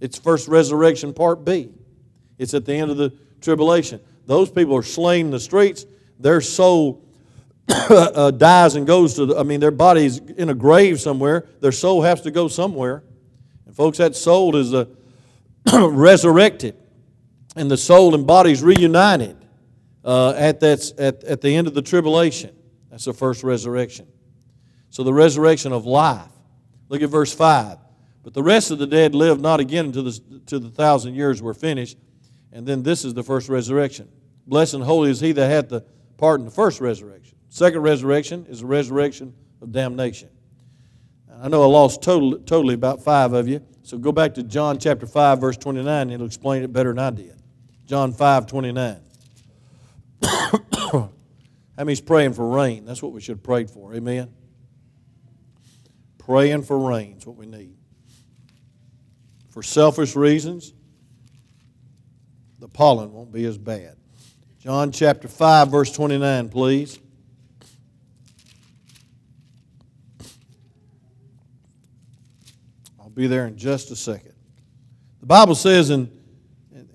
It's 0.00 0.16
first 0.16 0.46
resurrection 0.46 1.12
part 1.12 1.44
B. 1.44 1.70
It's 2.40 2.54
at 2.54 2.64
the 2.64 2.74
end 2.74 2.90
of 2.90 2.96
the 2.96 3.12
tribulation. 3.42 4.00
Those 4.26 4.50
people 4.50 4.74
are 4.74 4.82
slain 4.82 5.26
in 5.26 5.30
the 5.30 5.38
streets. 5.38 5.84
Their 6.18 6.40
soul 6.40 7.04
uh, 7.68 8.30
dies 8.30 8.76
and 8.76 8.86
goes 8.86 9.14
to, 9.14 9.26
the, 9.26 9.36
I 9.36 9.42
mean, 9.42 9.60
their 9.60 9.70
body's 9.70 10.18
in 10.18 10.48
a 10.48 10.54
grave 10.54 11.00
somewhere. 11.00 11.46
Their 11.60 11.70
soul 11.70 12.00
has 12.00 12.22
to 12.22 12.30
go 12.30 12.48
somewhere. 12.48 13.04
And 13.66 13.76
folks, 13.76 13.98
that 13.98 14.16
soul 14.16 14.56
is 14.56 14.72
uh, 14.72 14.86
resurrected 15.72 16.76
and 17.56 17.70
the 17.70 17.76
soul 17.76 18.14
and 18.14 18.26
body 18.26 18.52
is 18.52 18.62
reunited 18.62 19.36
uh, 20.02 20.30
at, 20.30 20.60
that, 20.60 20.92
at, 20.98 21.22
at 21.24 21.40
the 21.42 21.54
end 21.54 21.66
of 21.66 21.74
the 21.74 21.82
tribulation. 21.82 22.56
That's 22.90 23.04
the 23.04 23.12
first 23.12 23.44
resurrection. 23.44 24.06
So 24.88 25.04
the 25.04 25.12
resurrection 25.12 25.72
of 25.72 25.84
life. 25.84 26.26
Look 26.88 27.02
at 27.02 27.10
verse 27.10 27.34
5. 27.34 27.76
But 28.22 28.34
the 28.34 28.42
rest 28.42 28.70
of 28.70 28.78
the 28.78 28.86
dead 28.86 29.14
live 29.14 29.40
not 29.40 29.60
again 29.60 29.86
until 29.86 30.04
the, 30.04 30.20
to 30.46 30.58
the 30.58 30.70
thousand 30.70 31.14
years 31.14 31.42
were 31.42 31.54
finished. 31.54 31.98
And 32.52 32.66
then 32.66 32.82
this 32.82 33.04
is 33.04 33.14
the 33.14 33.22
first 33.22 33.48
resurrection. 33.48 34.08
Blessed 34.46 34.74
and 34.74 34.84
holy 34.84 35.10
is 35.10 35.20
he 35.20 35.32
that 35.32 35.48
had 35.48 35.68
the 35.68 35.84
part 36.16 36.40
in 36.40 36.46
the 36.46 36.52
first 36.52 36.80
resurrection. 36.80 37.36
Second 37.48 37.82
resurrection 37.82 38.46
is 38.48 38.60
the 38.60 38.66
resurrection 38.66 39.34
of 39.60 39.72
damnation. 39.72 40.28
I 41.42 41.48
know 41.48 41.62
I 41.62 41.66
lost 41.66 42.02
total, 42.02 42.38
totally 42.38 42.74
about 42.74 43.02
five 43.02 43.32
of 43.32 43.48
you. 43.48 43.62
So 43.82 43.96
go 43.96 44.12
back 44.12 44.34
to 44.34 44.42
John 44.42 44.78
chapter 44.78 45.06
5, 45.06 45.40
verse 45.40 45.56
29, 45.56 45.86
and 45.88 46.12
it'll 46.12 46.26
explain 46.26 46.62
it 46.62 46.72
better 46.72 46.90
than 46.90 46.98
I 46.98 47.10
did. 47.10 47.40
John 47.86 48.12
5 48.12 48.46
29. 48.46 49.00
How 50.22 51.10
many's 51.78 52.00
praying 52.00 52.34
for 52.34 52.46
rain? 52.46 52.84
That's 52.84 53.02
what 53.02 53.12
we 53.12 53.20
should 53.20 53.42
pray 53.42 53.64
for. 53.64 53.94
Amen. 53.94 54.32
Praying 56.18 56.64
for 56.64 56.78
rain 56.78 57.16
is 57.16 57.26
what 57.26 57.36
we 57.36 57.46
need. 57.46 57.74
For 59.48 59.62
selfish 59.62 60.14
reasons, 60.14 60.74
pollen 62.72 63.12
won't 63.12 63.32
be 63.32 63.44
as 63.44 63.58
bad. 63.58 63.96
John 64.58 64.92
chapter 64.92 65.28
5, 65.28 65.68
verse 65.68 65.92
29, 65.92 66.48
please. 66.48 66.98
I'll 73.00 73.10
be 73.10 73.26
there 73.26 73.46
in 73.46 73.56
just 73.56 73.90
a 73.90 73.96
second. 73.96 74.34
The 75.20 75.26
Bible 75.26 75.54
says 75.54 75.90
in 75.90 76.10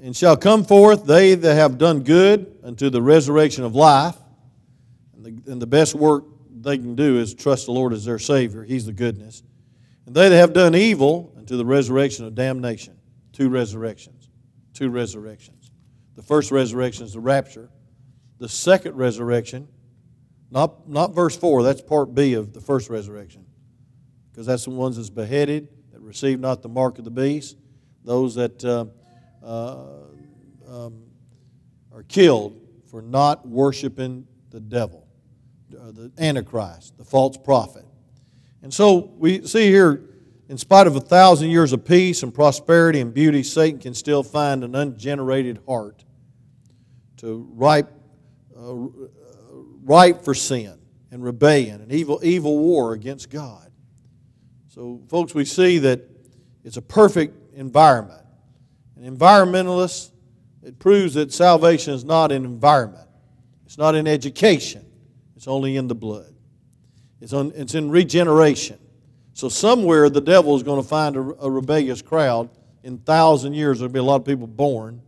and 0.05 0.15
shall 0.15 0.37
come 0.37 0.63
forth 0.63 1.05
they 1.05 1.33
that 1.33 1.55
have 1.55 1.79
done 1.79 2.03
good 2.03 2.59
unto 2.63 2.91
the 2.91 3.01
resurrection 3.01 3.63
of 3.63 3.73
life. 3.73 4.15
And 5.15 5.25
the, 5.25 5.51
and 5.51 5.59
the 5.59 5.65
best 5.65 5.95
work 5.95 6.25
they 6.61 6.77
can 6.77 6.93
do 6.93 7.17
is 7.17 7.33
trust 7.33 7.65
the 7.65 7.71
Lord 7.71 7.91
as 7.91 8.05
their 8.05 8.19
Savior. 8.19 8.63
He's 8.63 8.85
the 8.85 8.93
goodness. 8.93 9.41
And 10.05 10.13
they 10.13 10.29
that 10.29 10.35
have 10.35 10.53
done 10.53 10.75
evil 10.75 11.33
unto 11.35 11.57
the 11.57 11.65
resurrection 11.65 12.23
of 12.23 12.35
damnation. 12.35 12.95
Two 13.33 13.49
resurrections. 13.49 14.29
Two 14.75 14.91
resurrections. 14.91 15.54
The 16.15 16.23
first 16.23 16.51
resurrection 16.51 17.05
is 17.05 17.13
the 17.13 17.19
rapture. 17.19 17.69
The 18.39 18.49
second 18.49 18.95
resurrection, 18.95 19.67
not, 20.51 20.87
not 20.89 21.13
verse 21.13 21.37
4, 21.37 21.63
that's 21.63 21.81
part 21.81 22.13
B 22.13 22.33
of 22.33 22.53
the 22.53 22.61
first 22.61 22.89
resurrection. 22.89 23.45
Because 24.31 24.45
that's 24.45 24.65
the 24.65 24.71
ones 24.71 24.97
that's 24.97 25.09
beheaded, 25.09 25.69
that 25.91 26.01
receive 26.01 26.39
not 26.39 26.61
the 26.61 26.69
mark 26.69 26.97
of 26.97 27.05
the 27.05 27.11
beast, 27.11 27.57
those 28.03 28.35
that. 28.35 28.63
Uh, 28.63 28.85
uh, 29.45 29.77
um, 30.67 31.03
are 31.93 32.03
killed 32.03 32.59
for 32.89 33.01
not 33.01 33.47
worshiping 33.47 34.27
the 34.49 34.59
devil, 34.59 35.07
uh, 35.79 35.91
the 35.91 36.11
Antichrist, 36.17 36.97
the 36.97 37.05
false 37.05 37.37
prophet. 37.37 37.85
And 38.61 38.73
so 38.73 39.11
we 39.17 39.45
see 39.45 39.67
here, 39.67 40.01
in 40.49 40.57
spite 40.57 40.87
of 40.87 40.95
a 40.95 40.99
thousand 40.99 41.49
years 41.49 41.73
of 41.73 41.85
peace 41.85 42.23
and 42.23 42.33
prosperity 42.33 42.99
and 43.01 43.13
beauty, 43.13 43.43
Satan 43.43 43.79
can 43.79 43.93
still 43.93 44.23
find 44.23 44.63
an 44.63 44.75
ungenerated 44.75 45.59
heart 45.67 46.03
to 47.17 47.47
ripe, 47.53 47.91
uh, 48.57 48.73
ripe 49.83 50.23
for 50.23 50.33
sin 50.33 50.77
and 51.11 51.23
rebellion 51.23 51.81
and 51.81 51.91
evil, 51.91 52.19
evil 52.23 52.57
war 52.57 52.93
against 52.93 53.29
God. 53.29 53.71
So, 54.67 55.01
folks, 55.07 55.33
we 55.33 55.45
see 55.45 55.77
that 55.79 56.01
it's 56.65 56.77
a 56.77 56.81
perfect 56.81 57.55
environment. 57.55 58.21
An 58.97 59.15
environmentalist, 59.15 60.11
it 60.61 60.79
proves 60.79 61.13
that 61.13 61.31
salvation 61.31 61.93
is 61.93 62.03
not 62.03 62.31
an 62.31 62.43
environment, 62.43 63.07
it's 63.65 63.77
not 63.77 63.95
in 63.95 64.07
education, 64.07 64.85
it's 65.37 65.47
only 65.47 65.77
in 65.77 65.87
the 65.87 65.95
blood. 65.95 66.33
It's, 67.21 67.31
on, 67.31 67.53
it's 67.55 67.75
in 67.75 67.89
regeneration. 67.89 68.77
So, 69.33 69.47
somewhere 69.47 70.09
the 70.09 70.21
devil 70.21 70.55
is 70.55 70.63
going 70.63 70.81
to 70.81 70.87
find 70.87 71.15
a, 71.15 71.19
a 71.19 71.49
rebellious 71.49 72.01
crowd. 72.01 72.49
In 72.83 72.97
thousand 72.99 73.53
years, 73.53 73.79
there'll 73.79 73.91
be 73.91 73.99
a 73.99 74.03
lot 74.03 74.17
of 74.17 74.25
people 74.25 74.47
born, 74.47 75.01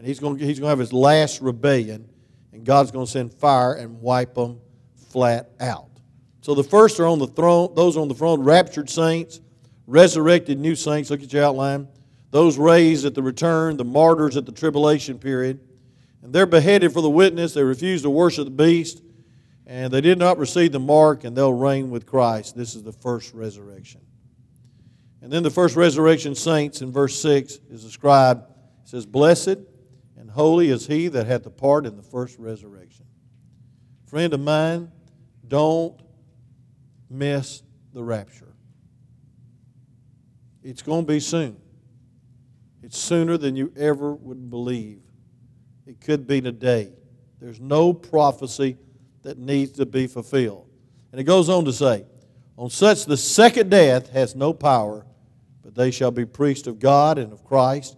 and 0.00 0.06
he's 0.06 0.18
going, 0.18 0.38
he's 0.38 0.58
going 0.58 0.68
to 0.68 0.70
have 0.70 0.78
his 0.78 0.94
last 0.94 1.42
rebellion, 1.42 2.08
and 2.54 2.64
God's 2.64 2.90
going 2.90 3.04
to 3.04 3.12
send 3.12 3.34
fire 3.34 3.74
and 3.74 4.00
wipe 4.00 4.32
them 4.32 4.58
flat 5.10 5.50
out. 5.60 5.90
So 6.40 6.54
the 6.54 6.64
first 6.64 6.98
are 7.00 7.06
on 7.06 7.18
the 7.18 7.26
throne, 7.26 7.74
those 7.74 7.98
on 7.98 8.08
the 8.08 8.14
throne, 8.14 8.40
raptured 8.40 8.88
saints, 8.88 9.42
resurrected 9.86 10.58
new 10.58 10.74
saints. 10.74 11.10
Look 11.10 11.22
at 11.22 11.30
your 11.30 11.44
outline. 11.44 11.86
Those 12.30 12.56
raised 12.56 13.04
at 13.04 13.14
the 13.14 13.22
return, 13.22 13.76
the 13.76 13.84
martyrs 13.84 14.38
at 14.38 14.46
the 14.46 14.52
tribulation 14.52 15.18
period. 15.18 15.60
And 16.22 16.32
they're 16.32 16.46
beheaded 16.46 16.94
for 16.94 17.02
the 17.02 17.10
witness. 17.10 17.52
They 17.52 17.62
refuse 17.62 18.00
to 18.00 18.08
worship 18.08 18.46
the 18.46 18.50
beast. 18.50 19.02
And 19.66 19.92
they 19.92 20.00
did 20.00 20.18
not 20.18 20.38
receive 20.38 20.72
the 20.72 20.80
mark, 20.80 21.24
and 21.24 21.36
they'll 21.36 21.52
reign 21.52 21.90
with 21.90 22.06
Christ. 22.06 22.56
This 22.56 22.74
is 22.74 22.82
the 22.82 22.92
first 22.92 23.34
resurrection. 23.34 24.00
And 25.20 25.30
then 25.30 25.42
the 25.42 25.50
first 25.50 25.76
resurrection 25.76 26.34
saints 26.34 26.80
in 26.80 26.90
verse 26.90 27.20
6 27.20 27.58
is 27.70 27.84
described. 27.84 28.44
It 28.84 28.88
says, 28.88 29.04
Blessed 29.04 29.58
and 30.30 30.36
holy 30.36 30.68
is 30.68 30.86
he 30.86 31.08
that 31.08 31.26
hath 31.26 31.42
the 31.42 31.50
part 31.50 31.86
in 31.86 31.96
the 31.96 32.04
first 32.04 32.38
resurrection. 32.38 33.04
Friend 34.06 34.32
of 34.32 34.38
mine, 34.38 34.92
don't 35.48 36.00
miss 37.10 37.64
the 37.92 38.04
rapture. 38.04 38.54
It's 40.62 40.82
going 40.82 41.04
to 41.04 41.12
be 41.12 41.18
soon. 41.18 41.56
It's 42.80 42.96
sooner 42.96 43.38
than 43.38 43.56
you 43.56 43.72
ever 43.76 44.14
would 44.14 44.50
believe. 44.50 45.02
It 45.84 46.00
could 46.00 46.28
be 46.28 46.40
today. 46.40 46.92
There's 47.40 47.58
no 47.58 47.92
prophecy 47.92 48.76
that 49.22 49.36
needs 49.36 49.72
to 49.72 49.86
be 49.86 50.06
fulfilled. 50.06 50.68
And 51.10 51.20
it 51.20 51.24
goes 51.24 51.48
on 51.48 51.64
to 51.64 51.72
say, 51.72 52.04
On 52.56 52.70
such 52.70 53.04
the 53.04 53.16
second 53.16 53.70
death 53.70 54.10
has 54.10 54.36
no 54.36 54.52
power, 54.52 55.04
but 55.64 55.74
they 55.74 55.90
shall 55.90 56.12
be 56.12 56.24
priests 56.24 56.68
of 56.68 56.78
God 56.78 57.18
and 57.18 57.32
of 57.32 57.42
Christ, 57.42 57.96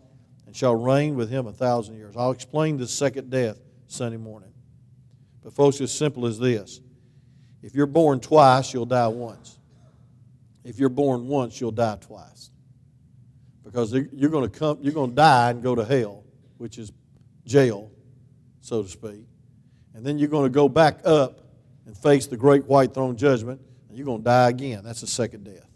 and 0.52 0.56
shall 0.58 0.74
reign 0.74 1.14
with 1.14 1.30
him 1.30 1.46
a 1.46 1.52
thousand 1.52 1.96
years. 1.96 2.14
I'll 2.14 2.30
explain 2.30 2.76
the 2.76 2.86
second 2.86 3.30
death 3.30 3.58
Sunday 3.86 4.18
morning. 4.18 4.52
But, 5.42 5.54
folks, 5.54 5.80
it's 5.80 5.94
simple 5.94 6.26
as 6.26 6.38
this 6.38 6.82
if 7.62 7.74
you're 7.74 7.86
born 7.86 8.20
twice, 8.20 8.74
you'll 8.74 8.84
die 8.84 9.08
once. 9.08 9.58
If 10.62 10.78
you're 10.78 10.90
born 10.90 11.26
once, 11.26 11.58
you'll 11.58 11.70
die 11.70 11.96
twice. 11.98 12.50
Because 13.64 13.94
you're 13.94 14.28
going 14.28 14.46
to 14.46 14.58
come, 14.58 14.76
you're 14.82 14.92
going 14.92 15.08
to 15.08 15.16
die 15.16 15.48
and 15.52 15.62
go 15.62 15.74
to 15.74 15.86
hell, 15.86 16.22
which 16.58 16.76
is 16.76 16.92
jail, 17.46 17.90
so 18.60 18.82
to 18.82 18.88
speak. 18.90 19.24
And 19.94 20.04
then 20.04 20.18
you're 20.18 20.28
going 20.28 20.44
to 20.44 20.54
go 20.54 20.68
back 20.68 21.00
up 21.06 21.46
and 21.86 21.96
face 21.96 22.26
the 22.26 22.36
great 22.36 22.66
white 22.66 22.92
throne 22.92 23.16
judgment, 23.16 23.58
and 23.88 23.96
you're 23.96 24.04
going 24.04 24.18
to 24.18 24.24
die 24.24 24.50
again. 24.50 24.84
That's 24.84 25.00
the 25.00 25.06
second 25.06 25.44
death. 25.44 25.70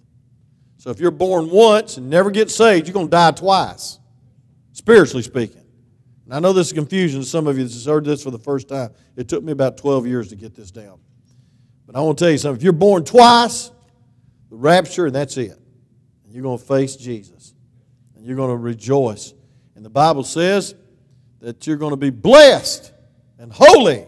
So 0.76 0.90
if 0.90 1.00
you're 1.00 1.10
born 1.10 1.48
once 1.48 1.96
and 1.96 2.10
never 2.10 2.30
get 2.30 2.50
saved, 2.50 2.86
you're 2.86 2.92
going 2.92 3.06
to 3.06 3.10
die 3.10 3.30
twice, 3.30 4.00
spiritually 4.76 5.22
speaking. 5.22 5.62
And 6.26 6.34
I 6.34 6.38
know 6.38 6.52
this 6.52 6.66
is 6.66 6.72
confusion 6.74 7.20
to 7.20 7.26
some 7.26 7.46
of 7.46 7.56
you 7.56 7.66
that 7.66 7.90
heard 7.90 8.04
this 8.04 8.22
for 8.22 8.30
the 8.30 8.38
first 8.38 8.68
time. 8.68 8.90
It 9.16 9.26
took 9.26 9.42
me 9.42 9.52
about 9.52 9.78
12 9.78 10.06
years 10.06 10.28
to 10.28 10.36
get 10.36 10.54
this 10.54 10.70
down. 10.70 10.98
But 11.86 11.96
I 11.96 12.00
want 12.00 12.18
to 12.18 12.24
tell 12.24 12.30
you 12.30 12.36
something. 12.36 12.58
If 12.58 12.62
you're 12.62 12.74
born 12.74 13.02
twice, 13.02 13.70
the 14.50 14.56
rapture, 14.56 15.06
and 15.06 15.14
that's 15.14 15.38
it. 15.38 15.58
And 16.24 16.34
you're 16.34 16.42
going 16.42 16.58
to 16.58 16.64
face 16.64 16.94
Jesus. 16.96 17.54
And 18.16 18.26
you're 18.26 18.36
going 18.36 18.50
to 18.50 18.56
rejoice. 18.56 19.32
And 19.76 19.84
the 19.84 19.90
Bible 19.90 20.24
says 20.24 20.74
that 21.40 21.66
you're 21.66 21.78
going 21.78 21.92
to 21.92 21.96
be 21.96 22.10
blessed 22.10 22.92
and 23.38 23.50
holy. 23.50 24.04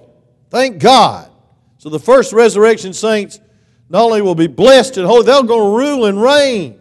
Thank 0.51 0.83
God. 0.83 1.31
So 1.79 1.89
the 1.89 2.01
first 2.01 2.35
resurrection 2.35 2.93
saints 2.93 3.41
not 3.89 4.03
only 4.03 4.21
will 4.21 4.35
be 4.35 4.49
blessed 4.49 4.99
and 4.99 5.07
holy, 5.07 5.25
they're 5.25 5.43
going 5.45 5.73
to 5.73 5.79
rule 5.79 6.05
and 6.05 6.21
reign. 6.21 6.79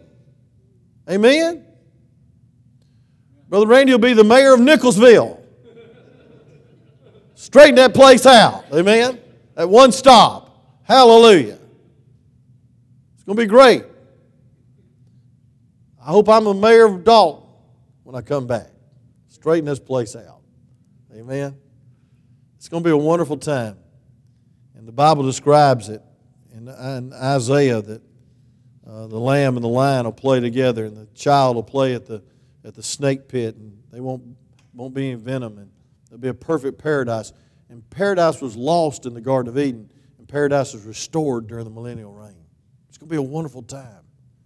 Amen? 1.10 1.67
Brother 3.50 3.68
Randy 3.68 3.94
will 3.94 4.00
be 4.00 4.14
the 4.14 4.24
mayor 4.24 4.54
of 4.54 4.60
Nicholsville. 4.60 5.40
Straighten 7.36 7.76
that 7.76 7.94
place 7.94 8.26
out. 8.26 8.66
Amen? 8.74 9.20
At 9.56 9.70
one 9.70 9.92
stop. 9.92 10.82
Hallelujah. 10.84 11.60
It's 13.16 13.24
going 13.24 13.36
to 13.38 13.44
be 13.44 13.48
great. 13.48 13.84
I 16.02 16.12
hope 16.12 16.30
I'm 16.30 16.46
the 16.46 16.54
mayor 16.54 16.86
of 16.86 17.04
Dalton 17.04 17.44
when 18.04 18.16
I 18.16 18.22
come 18.22 18.48
back. 18.48 18.68
Straighten 19.28 19.66
this 19.66 19.80
place 19.80 20.16
out. 20.16 20.42
Amen. 21.14 21.58
It's 22.58 22.70
going 22.70 22.84
to 22.84 22.88
be 22.88 22.92
a 22.92 22.98
wonderful 22.98 23.38
time. 23.38 23.78
And 24.76 24.88
the 24.88 24.92
Bible 24.92 25.24
describes 25.24 25.90
it 25.90 26.02
in, 26.54 26.68
in 26.68 27.14
Isaiah 27.14 27.82
that 27.82 28.02
uh, 28.86 29.08
the 29.08 29.20
lamb 29.20 29.58
and 29.58 29.64
the 29.64 29.70
lion 29.70 30.06
will 30.06 30.14
play 30.14 30.40
together, 30.40 30.86
and 30.86 30.96
the 30.96 31.08
child 31.14 31.56
will 31.56 31.64
play 31.64 31.94
at 31.94 32.06
the, 32.06 32.24
at 32.68 32.76
the 32.76 32.84
snake 32.84 33.28
pit, 33.28 33.56
and 33.56 33.82
they 33.92 34.02
won't, 34.02 34.24
won't 34.74 34.94
be 34.94 35.10
in 35.10 35.20
venom, 35.20 35.58
and 35.58 35.72
there'll 36.10 36.22
be 36.22 36.28
a 36.28 36.34
perfect 36.34 36.78
paradise. 36.78 37.34
And 37.70 37.88
paradise 37.90 38.42
was 38.42 38.56
lost 38.56 39.06
in 39.06 39.14
the 39.14 39.22
Garden 39.22 39.50
of 39.50 39.58
Eden 39.58 39.90
and 40.28 40.28
paradise 40.28 40.74
is 40.74 40.84
restored 40.84 41.48
during 41.48 41.64
the 41.64 41.72
millennial 41.72 42.12
reign. 42.12 42.36
It's 42.90 42.98
going 42.98 43.08
to 43.08 43.14
be 43.14 43.18
a 43.18 43.22
wonderful 43.22 43.62
time. 43.62 44.04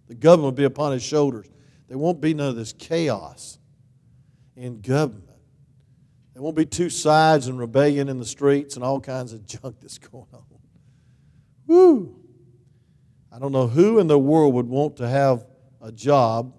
The 0.08 0.16
government 0.16 0.46
will 0.46 0.52
be 0.52 0.64
upon 0.66 0.92
his 0.92 1.04
shoulders. 1.04 1.50
There 1.88 1.98
won't 1.98 2.22
be 2.22 2.34
none 2.34 2.50
of 2.50 2.56
this 2.56 2.74
chaos 2.74 3.58
in 4.56 4.82
government. 4.82 5.26
There 6.34 6.44
won't 6.44 6.56
be 6.56 6.66
two 6.66 6.90
sides 6.90 7.48
and 7.48 7.60
rebellion 7.60 8.10
in 8.10 8.20
the 8.20 8.26
streets 8.26 8.76
and 8.76 8.84
all 8.84 9.00
kinds 9.00 9.34
of 9.34 9.46
junk 9.46 9.78
that's 9.82 9.98
going 9.98 10.28
on. 10.34 10.44
Woo! 11.68 12.16
I 13.32 13.40
don't 13.40 13.52
know 13.52 13.68
who 13.68 14.00
in 14.00 14.08
the 14.08 14.20
world 14.20 14.54
would 14.54 14.68
want 14.68 14.98
to 14.98 15.08
have 15.08 15.46
a 15.82 15.92
job 15.92 16.54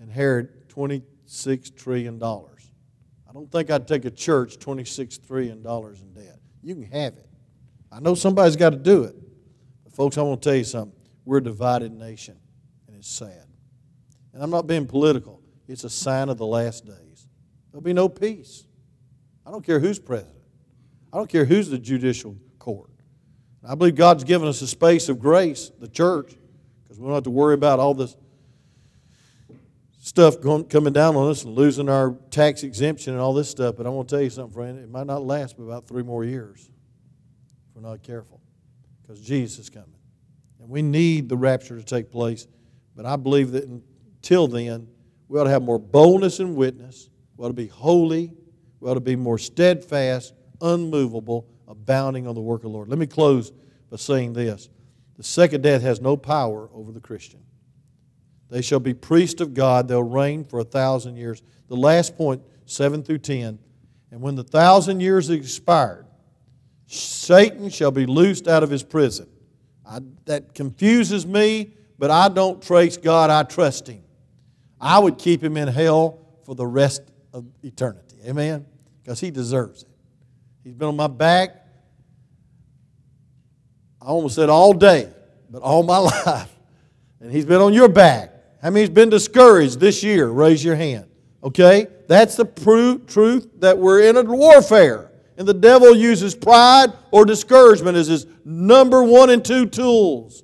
inherit 0.00 0.50
$26 0.78 1.76
trillion. 1.76 2.22
I 2.22 3.32
don't 3.32 3.50
think 3.50 3.70
I'd 3.70 3.88
take 3.88 4.04
a 4.04 4.10
church 4.10 4.58
$26 4.58 5.26
trillion 5.26 5.58
in 5.58 6.12
debt. 6.14 6.38
You 6.62 6.74
can 6.76 6.84
have 6.84 7.14
it. 7.14 7.28
I 7.90 8.00
know 8.00 8.14
somebody's 8.14 8.56
got 8.56 8.70
to 8.70 8.76
do 8.76 9.04
it. 9.04 9.16
But 9.84 9.92
folks, 9.92 10.16
I 10.16 10.22
want 10.22 10.40
to 10.42 10.48
tell 10.48 10.56
you 10.56 10.64
something. 10.64 10.98
We're 11.24 11.38
a 11.38 11.42
divided 11.42 11.92
nation, 11.92 12.38
and 12.86 12.96
it's 12.96 13.08
sad. 13.08 13.46
And 14.32 14.42
I'm 14.42 14.50
not 14.50 14.66
being 14.66 14.86
political. 14.86 15.42
It's 15.66 15.84
a 15.84 15.90
sign 15.90 16.28
of 16.28 16.38
the 16.38 16.46
last 16.46 16.86
days. 16.86 17.26
There'll 17.70 17.82
be 17.82 17.92
no 17.92 18.08
peace. 18.08 18.64
I 19.44 19.50
don't 19.50 19.64
care 19.64 19.80
who's 19.80 19.98
president. 19.98 20.36
I 21.12 21.16
don't 21.16 21.28
care 21.28 21.44
who's 21.44 21.68
the 21.68 21.78
judicial 21.78 22.36
court. 22.58 22.90
I 23.68 23.74
believe 23.74 23.96
God's 23.96 24.24
given 24.24 24.48
us 24.48 24.62
a 24.62 24.66
space 24.66 25.08
of 25.08 25.18
grace, 25.18 25.70
the 25.78 25.88
church, 25.88 26.34
because 26.82 26.98
we 26.98 27.06
don't 27.06 27.14
have 27.14 27.24
to 27.24 27.30
worry 27.30 27.54
about 27.54 27.80
all 27.80 27.92
this 27.92 28.16
stuff 30.08 30.40
going, 30.40 30.64
coming 30.64 30.94
down 30.94 31.16
on 31.16 31.30
us 31.30 31.44
and 31.44 31.54
losing 31.54 31.88
our 31.88 32.16
tax 32.30 32.62
exemption 32.62 33.12
and 33.12 33.20
all 33.20 33.34
this 33.34 33.50
stuff. 33.50 33.76
But 33.76 33.86
I 33.86 33.90
want 33.90 34.08
to 34.08 34.14
tell 34.14 34.22
you 34.22 34.30
something, 34.30 34.54
friend. 34.54 34.78
It 34.78 34.90
might 34.90 35.06
not 35.06 35.22
last 35.22 35.56
but 35.58 35.64
about 35.64 35.86
three 35.86 36.02
more 36.02 36.24
years 36.24 36.70
if 37.68 37.76
we're 37.76 37.88
not 37.88 38.02
careful 38.02 38.40
because 39.02 39.20
Jesus 39.20 39.58
is 39.58 39.70
coming. 39.70 39.92
And 40.60 40.68
we 40.70 40.80
need 40.80 41.28
the 41.28 41.36
rapture 41.36 41.76
to 41.76 41.84
take 41.84 42.10
place. 42.10 42.46
But 42.96 43.04
I 43.04 43.16
believe 43.16 43.52
that 43.52 43.64
until 43.64 44.48
then, 44.48 44.88
we 45.28 45.38
ought 45.38 45.44
to 45.44 45.50
have 45.50 45.62
more 45.62 45.78
boldness 45.78 46.40
and 46.40 46.56
witness. 46.56 47.10
We 47.36 47.44
ought 47.44 47.48
to 47.48 47.54
be 47.54 47.66
holy. 47.66 48.32
We 48.80 48.90
ought 48.90 48.94
to 48.94 49.00
be 49.00 49.14
more 49.14 49.38
steadfast, 49.38 50.32
unmovable, 50.62 51.46
abounding 51.68 52.26
on 52.26 52.34
the 52.34 52.40
work 52.40 52.60
of 52.60 52.62
the 52.62 52.68
Lord. 52.70 52.88
Let 52.88 52.98
me 52.98 53.06
close 53.06 53.52
by 53.90 53.98
saying 53.98 54.32
this 54.32 54.70
The 55.18 55.22
second 55.22 55.62
death 55.62 55.82
has 55.82 56.00
no 56.00 56.16
power 56.16 56.70
over 56.72 56.92
the 56.92 57.00
Christian. 57.00 57.40
They 58.50 58.62
shall 58.62 58.80
be 58.80 58.94
priests 58.94 59.40
of 59.40 59.54
God. 59.54 59.88
They'll 59.88 60.02
reign 60.02 60.44
for 60.44 60.60
a 60.60 60.64
thousand 60.64 61.16
years. 61.16 61.42
The 61.68 61.76
last 61.76 62.16
point, 62.16 62.42
7 62.66 63.02
through 63.02 63.18
10. 63.18 63.58
And 64.10 64.20
when 64.20 64.34
the 64.34 64.44
thousand 64.44 65.00
years 65.00 65.28
expired, 65.30 66.06
Satan 66.86 67.68
shall 67.68 67.90
be 67.90 68.06
loosed 68.06 68.48
out 68.48 68.62
of 68.62 68.70
his 68.70 68.82
prison. 68.82 69.28
I, 69.86 70.00
that 70.24 70.54
confuses 70.54 71.26
me, 71.26 71.74
but 71.98 72.10
I 72.10 72.28
don't 72.28 72.62
trace 72.62 72.96
God, 72.96 73.30
I 73.30 73.42
trust 73.42 73.88
him. 73.88 74.02
I 74.80 74.98
would 74.98 75.18
keep 75.18 75.42
him 75.42 75.56
in 75.56 75.68
hell 75.68 76.18
for 76.44 76.54
the 76.54 76.66
rest 76.66 77.02
of 77.32 77.44
eternity. 77.62 78.16
Amen? 78.26 78.64
Because 79.02 79.20
he 79.20 79.30
deserves 79.30 79.82
it. 79.82 79.88
He's 80.64 80.74
been 80.74 80.88
on 80.88 80.96
my 80.96 81.06
back, 81.06 81.66
I 84.00 84.06
almost 84.06 84.36
said 84.36 84.48
all 84.48 84.72
day, 84.72 85.08
but 85.50 85.60
all 85.62 85.82
my 85.82 85.98
life. 86.26 86.54
And 87.20 87.32
he's 87.32 87.44
been 87.44 87.60
on 87.60 87.74
your 87.74 87.88
back. 87.88 88.32
How 88.62 88.70
many's 88.70 88.90
been 88.90 89.10
discouraged 89.10 89.80
this 89.80 90.02
year? 90.02 90.28
Raise 90.28 90.64
your 90.64 90.76
hand. 90.76 91.06
Okay? 91.42 91.86
That's 92.08 92.36
the 92.36 92.44
truth 93.06 93.48
that 93.60 93.78
we're 93.78 94.02
in 94.02 94.16
a 94.16 94.22
warfare. 94.22 95.10
And 95.36 95.46
the 95.46 95.54
devil 95.54 95.94
uses 95.94 96.34
pride 96.34 96.92
or 97.12 97.24
discouragement 97.24 97.96
as 97.96 98.08
his 98.08 98.26
number 98.44 99.04
one 99.04 99.30
and 99.30 99.44
two 99.44 99.66
tools. 99.66 100.42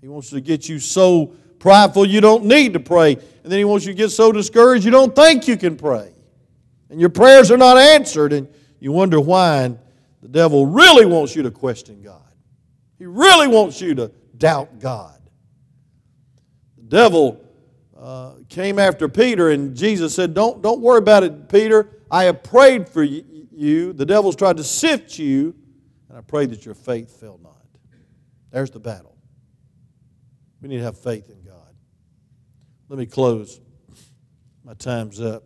He 0.00 0.08
wants 0.08 0.30
to 0.30 0.40
get 0.40 0.68
you 0.68 0.78
so 0.78 1.34
prideful 1.58 2.06
you 2.06 2.20
don't 2.20 2.44
need 2.44 2.74
to 2.74 2.80
pray. 2.80 3.12
And 3.12 3.50
then 3.50 3.58
he 3.58 3.64
wants 3.64 3.86
you 3.86 3.92
to 3.92 3.96
get 3.96 4.10
so 4.10 4.32
discouraged 4.32 4.84
you 4.84 4.90
don't 4.90 5.14
think 5.14 5.48
you 5.48 5.56
can 5.56 5.76
pray. 5.76 6.12
And 6.90 7.00
your 7.00 7.10
prayers 7.10 7.50
are 7.50 7.56
not 7.56 7.78
answered, 7.78 8.32
and 8.32 8.48
you 8.80 8.92
wonder 8.92 9.20
why. 9.20 9.62
And 9.62 9.78
the 10.22 10.28
devil 10.28 10.66
really 10.66 11.06
wants 11.06 11.36
you 11.36 11.42
to 11.44 11.50
question 11.50 12.02
God. 12.02 12.20
He 12.98 13.06
really 13.06 13.46
wants 13.46 13.80
you 13.80 13.94
to 13.94 14.10
doubt 14.36 14.80
God. 14.80 15.19
Devil 16.90 17.42
uh, 17.98 18.34
came 18.50 18.78
after 18.78 19.08
Peter, 19.08 19.48
and 19.48 19.74
Jesus 19.74 20.14
said, 20.14 20.34
don't, 20.34 20.60
don't 20.60 20.82
worry 20.82 20.98
about 20.98 21.22
it, 21.22 21.48
Peter. 21.48 21.88
I 22.10 22.24
have 22.24 22.42
prayed 22.42 22.86
for 22.86 23.02
you 23.02 23.24
you. 23.60 23.92
The 23.92 24.06
devil's 24.06 24.36
tried 24.36 24.56
to 24.56 24.64
sift 24.64 25.18
you, 25.18 25.54
and 26.08 26.18
I 26.18 26.22
pray 26.22 26.46
that 26.46 26.64
your 26.64 26.74
faith 26.74 27.20
fail 27.20 27.38
not. 27.42 27.56
There's 28.50 28.70
the 28.70 28.80
battle. 28.80 29.16
We 30.60 30.68
need 30.68 30.78
to 30.78 30.84
have 30.84 30.98
faith 30.98 31.28
in 31.28 31.42
God. 31.42 31.74
Let 32.88 32.98
me 32.98 33.06
close. 33.06 33.60
My 34.64 34.74
time's 34.74 35.20
up. 35.20 35.44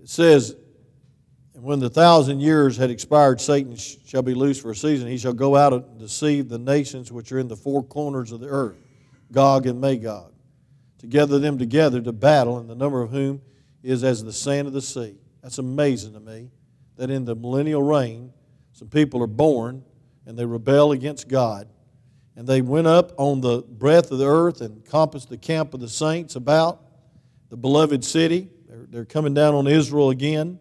It 0.00 0.08
says, 0.08 0.56
And 1.54 1.62
when 1.62 1.80
the 1.80 1.90
thousand 1.90 2.40
years 2.40 2.76
had 2.76 2.90
expired, 2.90 3.40
Satan 3.40 3.76
shall 3.76 4.22
be 4.22 4.34
loosed 4.34 4.62
for 4.62 4.70
a 4.70 4.76
season. 4.76 5.08
He 5.08 5.18
shall 5.18 5.34
go 5.34 5.56
out 5.56 5.72
and 5.72 5.98
deceive 5.98 6.48
the 6.48 6.58
nations 6.58 7.12
which 7.12 7.32
are 7.32 7.38
in 7.38 7.48
the 7.48 7.56
four 7.56 7.82
corners 7.82 8.32
of 8.32 8.40
the 8.40 8.48
earth, 8.48 8.78
Gog 9.32 9.66
and 9.66 9.80
Magog, 9.80 10.32
to 10.98 11.06
gather 11.06 11.38
them 11.38 11.58
together 11.58 12.00
to 12.00 12.12
battle, 12.12 12.58
and 12.58 12.68
the 12.68 12.74
number 12.74 13.02
of 13.02 13.10
whom 13.10 13.40
is 13.82 14.04
as 14.04 14.22
the 14.22 14.32
sand 14.32 14.66
of 14.66 14.74
the 14.74 14.82
sea. 14.82 15.16
That's 15.42 15.58
amazing 15.58 16.12
to 16.14 16.20
me 16.20 16.50
that 16.96 17.10
in 17.10 17.24
the 17.24 17.34
millennial 17.34 17.82
reign, 17.82 18.32
some 18.72 18.88
people 18.88 19.22
are 19.22 19.28
born 19.28 19.82
and 20.26 20.38
they 20.38 20.44
rebel 20.44 20.92
against 20.92 21.28
God. 21.28 21.68
And 22.36 22.46
they 22.46 22.62
went 22.62 22.86
up 22.86 23.12
on 23.16 23.40
the 23.40 23.62
breadth 23.62 24.12
of 24.12 24.18
the 24.18 24.26
earth 24.26 24.60
and 24.60 24.84
compassed 24.84 25.28
the 25.28 25.38
camp 25.38 25.74
of 25.74 25.80
the 25.80 25.88
saints 25.88 26.36
about 26.36 26.82
the 27.48 27.56
beloved 27.56 28.04
city. 28.04 28.48
They're, 28.68 28.86
they're 28.88 29.04
coming 29.04 29.34
down 29.34 29.54
on 29.54 29.66
Israel 29.66 30.10
again. 30.10 30.58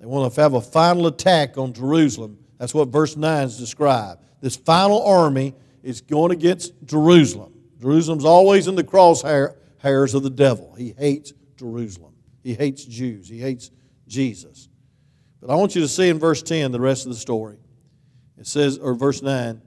They 0.00 0.06
want 0.06 0.32
to 0.32 0.40
have 0.40 0.54
a 0.54 0.60
final 0.60 1.06
attack 1.06 1.58
on 1.58 1.72
Jerusalem. 1.72 2.38
That's 2.58 2.74
what 2.74 2.88
verse 2.88 3.16
9 3.16 3.44
is 3.44 3.58
described. 3.58 4.24
This 4.40 4.56
final 4.56 5.04
army 5.04 5.54
is 5.82 6.00
going 6.00 6.32
against 6.32 6.72
Jerusalem. 6.84 7.51
Jerusalem's 7.82 8.24
always 8.24 8.68
in 8.68 8.76
the 8.76 8.84
crosshairs 8.84 10.14
of 10.14 10.22
the 10.22 10.30
devil. 10.30 10.72
He 10.74 10.94
hates 10.96 11.32
Jerusalem. 11.56 12.14
He 12.42 12.54
hates 12.54 12.84
Jews. 12.84 13.28
He 13.28 13.40
hates 13.40 13.72
Jesus. 14.06 14.68
But 15.40 15.50
I 15.50 15.56
want 15.56 15.74
you 15.74 15.82
to 15.82 15.88
see 15.88 16.08
in 16.08 16.20
verse 16.20 16.42
10 16.42 16.70
the 16.70 16.80
rest 16.80 17.06
of 17.06 17.12
the 17.12 17.18
story. 17.18 17.58
It 18.38 18.46
says, 18.46 18.78
or 18.78 18.94
verse 18.94 19.20
9, 19.20 19.60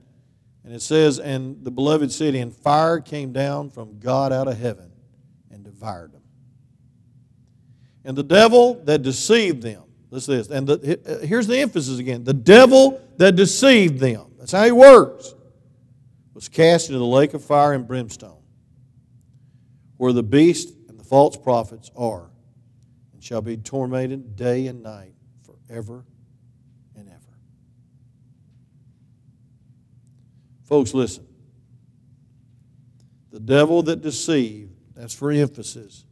and 0.64 0.74
it 0.74 0.82
says, 0.82 1.18
And 1.18 1.62
the 1.62 1.70
beloved 1.70 2.10
city, 2.10 2.38
and 2.38 2.54
fire 2.54 3.00
came 3.00 3.32
down 3.32 3.70
from 3.70 3.98
God 3.98 4.32
out 4.32 4.48
of 4.48 4.58
heaven 4.58 4.90
and 5.50 5.62
devoured 5.62 6.12
them. 6.12 6.22
And 8.04 8.16
the 8.16 8.22
devil 8.22 8.82
that 8.84 9.02
deceived 9.02 9.62
them, 9.62 9.82
listen 10.10 10.32
to 10.32 10.42
this, 10.42 10.50
and 10.50 10.66
the, 10.66 11.00
uh, 11.06 11.26
here's 11.26 11.46
the 11.46 11.58
emphasis 11.58 11.98
again 11.98 12.24
the 12.24 12.34
devil 12.34 13.00
that 13.18 13.36
deceived 13.36 14.00
them, 14.00 14.32
that's 14.38 14.52
how 14.52 14.64
he 14.64 14.72
works, 14.72 15.34
was 16.36 16.50
cast 16.50 16.90
into 16.90 16.98
the 16.98 17.04
lake 17.06 17.32
of 17.32 17.42
fire 17.42 17.72
and 17.72 17.88
brimstone, 17.88 18.42
where 19.96 20.12
the 20.12 20.22
beast 20.22 20.68
and 20.86 21.00
the 21.00 21.02
false 21.02 21.34
prophets 21.34 21.90
are 21.96 22.28
and 23.14 23.24
shall 23.24 23.40
be 23.40 23.56
tormented 23.56 24.36
day 24.36 24.66
and 24.66 24.82
night 24.82 25.14
forever 25.46 26.04
and 26.94 27.08
ever. 27.08 27.38
Folks, 30.64 30.92
listen. 30.92 31.26
The 33.30 33.40
devil 33.40 33.82
that 33.84 34.02
deceived, 34.02 34.74
that's 34.94 35.14
for 35.14 35.32
emphasis, 35.32 36.04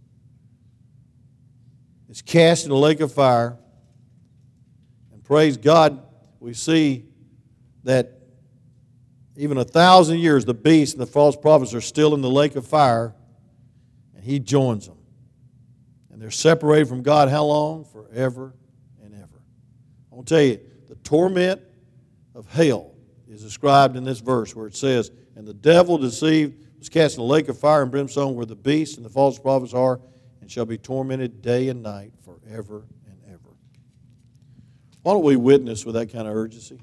is 2.08 2.22
cast 2.22 2.64
in 2.64 2.70
a 2.70 2.78
lake 2.78 3.00
of 3.00 3.12
fire. 3.12 3.58
And 5.12 5.22
praise 5.22 5.58
God, 5.58 6.02
we 6.40 6.54
see 6.54 7.04
that 7.82 8.23
even 9.36 9.58
a 9.58 9.64
thousand 9.64 10.18
years, 10.18 10.44
the 10.44 10.54
beast 10.54 10.94
and 10.94 11.02
the 11.02 11.06
false 11.06 11.36
prophets 11.36 11.74
are 11.74 11.80
still 11.80 12.14
in 12.14 12.20
the 12.20 12.30
lake 12.30 12.54
of 12.56 12.66
fire, 12.66 13.14
and 14.14 14.24
he 14.24 14.38
joins 14.38 14.86
them. 14.86 14.98
And 16.10 16.22
they're 16.22 16.30
separated 16.30 16.88
from 16.88 17.02
God 17.02 17.28
how 17.28 17.44
long? 17.44 17.84
Forever 17.84 18.54
and 19.02 19.14
ever. 19.14 19.42
I 20.12 20.14
want 20.14 20.28
to 20.28 20.34
tell 20.34 20.44
you, 20.44 20.60
the 20.88 20.94
torment 20.96 21.60
of 22.34 22.46
hell 22.46 22.94
is 23.28 23.42
described 23.42 23.96
in 23.96 24.04
this 24.04 24.20
verse 24.20 24.54
where 24.54 24.68
it 24.68 24.76
says, 24.76 25.10
And 25.34 25.46
the 25.46 25.54
devil 25.54 25.98
deceived 25.98 26.64
was 26.78 26.88
cast 26.88 27.16
in 27.16 27.22
a 27.22 27.26
lake 27.26 27.48
of 27.48 27.58
fire 27.58 27.82
and 27.82 27.90
brimstone 27.90 28.36
where 28.36 28.46
the 28.46 28.54
beast 28.54 28.98
and 28.98 29.04
the 29.04 29.10
false 29.10 29.38
prophets 29.38 29.74
are, 29.74 30.00
and 30.40 30.50
shall 30.50 30.66
be 30.66 30.78
tormented 30.78 31.42
day 31.42 31.68
and 31.68 31.82
night 31.82 32.12
forever 32.24 32.84
and 33.06 33.18
ever. 33.32 33.56
Why 35.02 35.14
don't 35.14 35.24
we 35.24 35.36
witness 35.36 35.84
with 35.84 35.96
that 35.96 36.12
kind 36.12 36.28
of 36.28 36.36
urgency? 36.36 36.80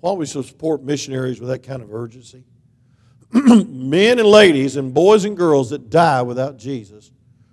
Why 0.00 0.10
don't 0.10 0.18
we 0.18 0.26
support 0.26 0.82
missionaries 0.82 1.40
with 1.40 1.50
that 1.50 1.62
kind 1.62 1.82
of 1.82 1.92
urgency? 1.92 2.44
Men 3.32 4.18
and 4.18 4.28
ladies 4.28 4.76
and 4.76 4.92
boys 4.92 5.24
and 5.24 5.36
girls 5.36 5.70
that 5.70 5.90
die 5.90 6.22
without 6.22 6.56
Jesus 6.56 7.12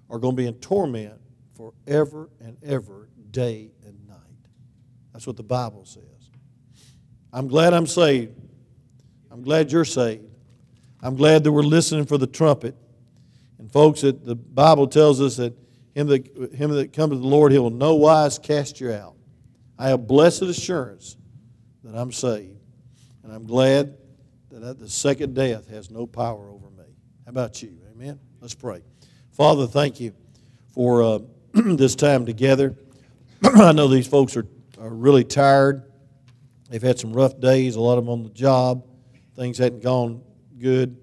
are 0.09 0.17
going 0.17 0.35
to 0.35 0.41
be 0.41 0.47
in 0.47 0.55
torment 0.55 1.19
forever 1.55 2.29
and 2.39 2.57
ever, 2.63 3.09
day 3.31 3.71
and 3.85 4.07
night. 4.07 4.17
That's 5.13 5.27
what 5.27 5.35
the 5.35 5.43
Bible 5.43 5.85
says. 5.85 6.03
I'm 7.33 7.47
glad 7.47 7.73
I'm 7.73 7.87
saved. 7.87 8.33
I'm 9.29 9.41
glad 9.41 9.71
you're 9.71 9.85
saved. 9.85 10.23
I'm 11.01 11.15
glad 11.15 11.43
that 11.43 11.51
we're 11.51 11.61
listening 11.61 12.05
for 12.05 12.17
the 12.17 12.27
trumpet. 12.27 12.75
And 13.59 13.71
folks, 13.71 14.01
that 14.01 14.25
the 14.25 14.35
Bible 14.35 14.87
tells 14.87 15.21
us 15.21 15.35
that 15.37 15.53
him 15.93 16.07
that, 16.07 16.53
him 16.53 16.71
that 16.71 16.93
comes 16.93 17.13
to 17.13 17.19
the 17.19 17.27
Lord, 17.27 17.51
he 17.51 17.59
will 17.59 17.69
no 17.69 17.95
wise 17.95 18.39
cast 18.39 18.79
you 18.79 18.91
out. 18.91 19.15
I 19.77 19.89
have 19.89 20.07
blessed 20.07 20.43
assurance 20.43 21.17
that 21.87 21.97
I'm 21.97 22.11
saved. 22.11 22.59
And 23.23 23.31
I'm 23.31 23.45
glad 23.45 23.97
that 24.51 24.77
the 24.77 24.89
second 24.89 25.35
death 25.35 25.69
has 25.69 25.89
no 25.89 26.05
power 26.05 26.49
over 26.49 26.69
me. 26.69 26.83
How 27.25 27.29
about 27.29 27.61
you? 27.61 27.77
Amen? 27.93 28.19
Let's 28.41 28.53
pray. 28.53 28.81
Father, 29.31 29.67
thank 29.67 29.99
you 30.01 30.13
for 30.73 31.01
uh, 31.01 31.19
this 31.53 31.95
time 31.95 32.25
together. 32.25 32.75
I 33.43 33.71
know 33.71 33.87
these 33.87 34.07
folks 34.07 34.35
are, 34.35 34.47
are 34.79 34.89
really 34.89 35.23
tired. 35.23 35.83
They've 36.69 36.81
had 36.81 36.99
some 36.99 37.13
rough 37.13 37.39
days, 37.39 37.77
a 37.77 37.81
lot 37.81 37.97
of 37.97 38.03
them 38.03 38.11
on 38.11 38.23
the 38.23 38.29
job. 38.29 38.85
Things 39.37 39.57
hadn't 39.57 39.81
gone 39.81 40.21
good. 40.59 40.97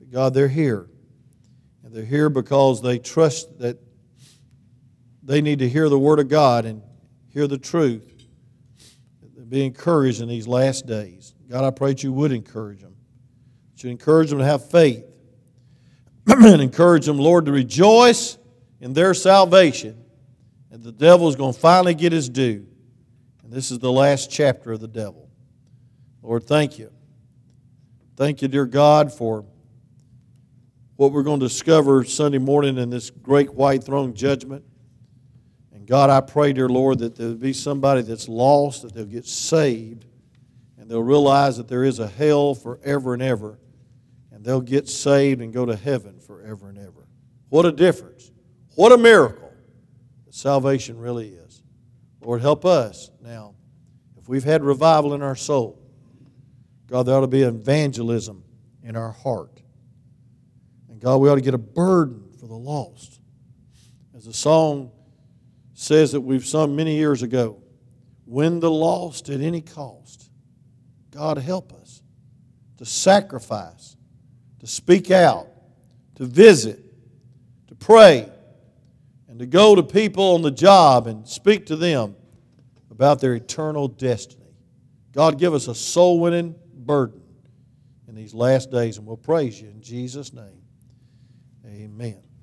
But 0.00 0.10
God, 0.10 0.34
they're 0.34 0.48
here. 0.48 0.88
And 1.84 1.94
they're 1.94 2.04
here 2.04 2.28
because 2.28 2.82
they 2.82 2.98
trust 2.98 3.60
that 3.60 3.78
they 5.22 5.40
need 5.40 5.60
to 5.60 5.68
hear 5.68 5.88
the 5.88 5.98
Word 5.98 6.18
of 6.18 6.28
God 6.28 6.64
and 6.64 6.82
hear 7.28 7.46
the 7.46 7.58
truth. 7.58 8.17
Be 9.48 9.64
encouraged 9.64 10.20
in 10.20 10.28
these 10.28 10.46
last 10.46 10.86
days. 10.86 11.34
God, 11.48 11.64
I 11.64 11.70
pray 11.70 11.90
that 11.90 12.02
you 12.02 12.12
would 12.12 12.32
encourage 12.32 12.80
them. 12.80 12.94
That 13.72 13.84
you 13.84 13.90
encourage 13.90 14.30
them 14.30 14.38
to 14.40 14.44
have 14.44 14.70
faith 14.70 15.04
and 16.26 16.60
encourage 16.60 17.06
them, 17.06 17.18
Lord, 17.18 17.46
to 17.46 17.52
rejoice 17.52 18.36
in 18.80 18.92
their 18.92 19.14
salvation. 19.14 20.04
And 20.70 20.82
the 20.82 20.92
devil 20.92 21.28
is 21.28 21.36
going 21.36 21.54
to 21.54 21.58
finally 21.58 21.94
get 21.94 22.12
his 22.12 22.28
due. 22.28 22.66
And 23.42 23.52
this 23.52 23.70
is 23.70 23.78
the 23.78 23.90
last 23.90 24.30
chapter 24.30 24.72
of 24.72 24.80
the 24.80 24.88
devil. 24.88 25.30
Lord, 26.22 26.44
thank 26.44 26.78
you. 26.78 26.92
Thank 28.16 28.42
you, 28.42 28.48
dear 28.48 28.66
God, 28.66 29.12
for 29.12 29.46
what 30.96 31.12
we're 31.12 31.22
going 31.22 31.40
to 31.40 31.46
discover 31.46 32.04
Sunday 32.04 32.38
morning 32.38 32.76
in 32.76 32.90
this 32.90 33.08
great 33.08 33.54
white 33.54 33.84
throne 33.84 34.12
judgment. 34.12 34.64
God, 35.88 36.10
I 36.10 36.20
pray, 36.20 36.52
dear 36.52 36.68
Lord, 36.68 36.98
that 37.00 37.16
there'll 37.16 37.34
be 37.34 37.52
somebody 37.52 38.02
that's 38.02 38.28
lost, 38.28 38.82
that 38.82 38.94
they'll 38.94 39.06
get 39.06 39.26
saved, 39.26 40.04
and 40.76 40.88
they'll 40.88 41.02
realize 41.02 41.56
that 41.56 41.66
there 41.66 41.82
is 41.82 41.98
a 41.98 42.06
hell 42.06 42.54
forever 42.54 43.14
and 43.14 43.22
ever 43.22 43.58
and 44.38 44.46
they'll 44.46 44.60
get 44.60 44.88
saved 44.88 45.40
and 45.40 45.52
go 45.52 45.66
to 45.66 45.74
heaven 45.74 46.20
forever 46.20 46.68
and 46.68 46.78
ever. 46.78 47.08
What 47.48 47.66
a 47.66 47.72
difference. 47.72 48.30
What 48.76 48.92
a 48.92 48.96
miracle 48.96 49.52
that 50.26 50.32
salvation 50.32 50.96
really 50.96 51.30
is. 51.30 51.60
Lord, 52.20 52.40
help 52.40 52.64
us 52.64 53.10
now. 53.20 53.56
If 54.16 54.28
we've 54.28 54.44
had 54.44 54.62
revival 54.62 55.14
in 55.14 55.22
our 55.22 55.34
soul, 55.34 55.82
God, 56.86 57.02
there 57.02 57.16
ought 57.16 57.22
to 57.22 57.26
be 57.26 57.42
evangelism 57.42 58.44
in 58.84 58.94
our 58.94 59.10
heart. 59.10 59.60
And 60.88 61.00
God, 61.00 61.16
we 61.16 61.28
ought 61.28 61.34
to 61.34 61.40
get 61.40 61.54
a 61.54 61.58
burden 61.58 62.30
for 62.38 62.46
the 62.46 62.54
lost. 62.54 63.18
As 64.14 64.24
the 64.24 64.32
song 64.32 64.92
says 65.78 66.12
that 66.12 66.20
we've 66.20 66.46
sung 66.46 66.74
many 66.74 66.96
years 66.96 67.22
ago, 67.22 67.62
win 68.26 68.60
the 68.60 68.70
lost 68.70 69.28
at 69.28 69.40
any 69.40 69.60
cost. 69.60 70.30
God, 71.10 71.38
help 71.38 71.72
us 71.72 72.02
to 72.78 72.84
sacrifice 72.84 73.96
to 74.60 74.66
speak 74.66 75.10
out, 75.10 75.46
to 76.16 76.24
visit, 76.24 76.82
to 77.68 77.74
pray, 77.74 78.28
and 79.28 79.38
to 79.38 79.46
go 79.46 79.74
to 79.74 79.82
people 79.82 80.34
on 80.34 80.42
the 80.42 80.50
job 80.50 81.06
and 81.06 81.28
speak 81.28 81.66
to 81.66 81.76
them 81.76 82.16
about 82.90 83.20
their 83.20 83.34
eternal 83.34 83.88
destiny. 83.88 84.56
God, 85.12 85.38
give 85.38 85.54
us 85.54 85.68
a 85.68 85.74
soul 85.74 86.18
winning 86.20 86.54
burden 86.74 87.22
in 88.08 88.14
these 88.14 88.34
last 88.34 88.70
days, 88.70 88.98
and 88.98 89.06
we'll 89.06 89.16
praise 89.16 89.60
you 89.60 89.68
in 89.68 89.80
Jesus' 89.80 90.32
name. 90.32 90.62
Amen. 91.66 92.27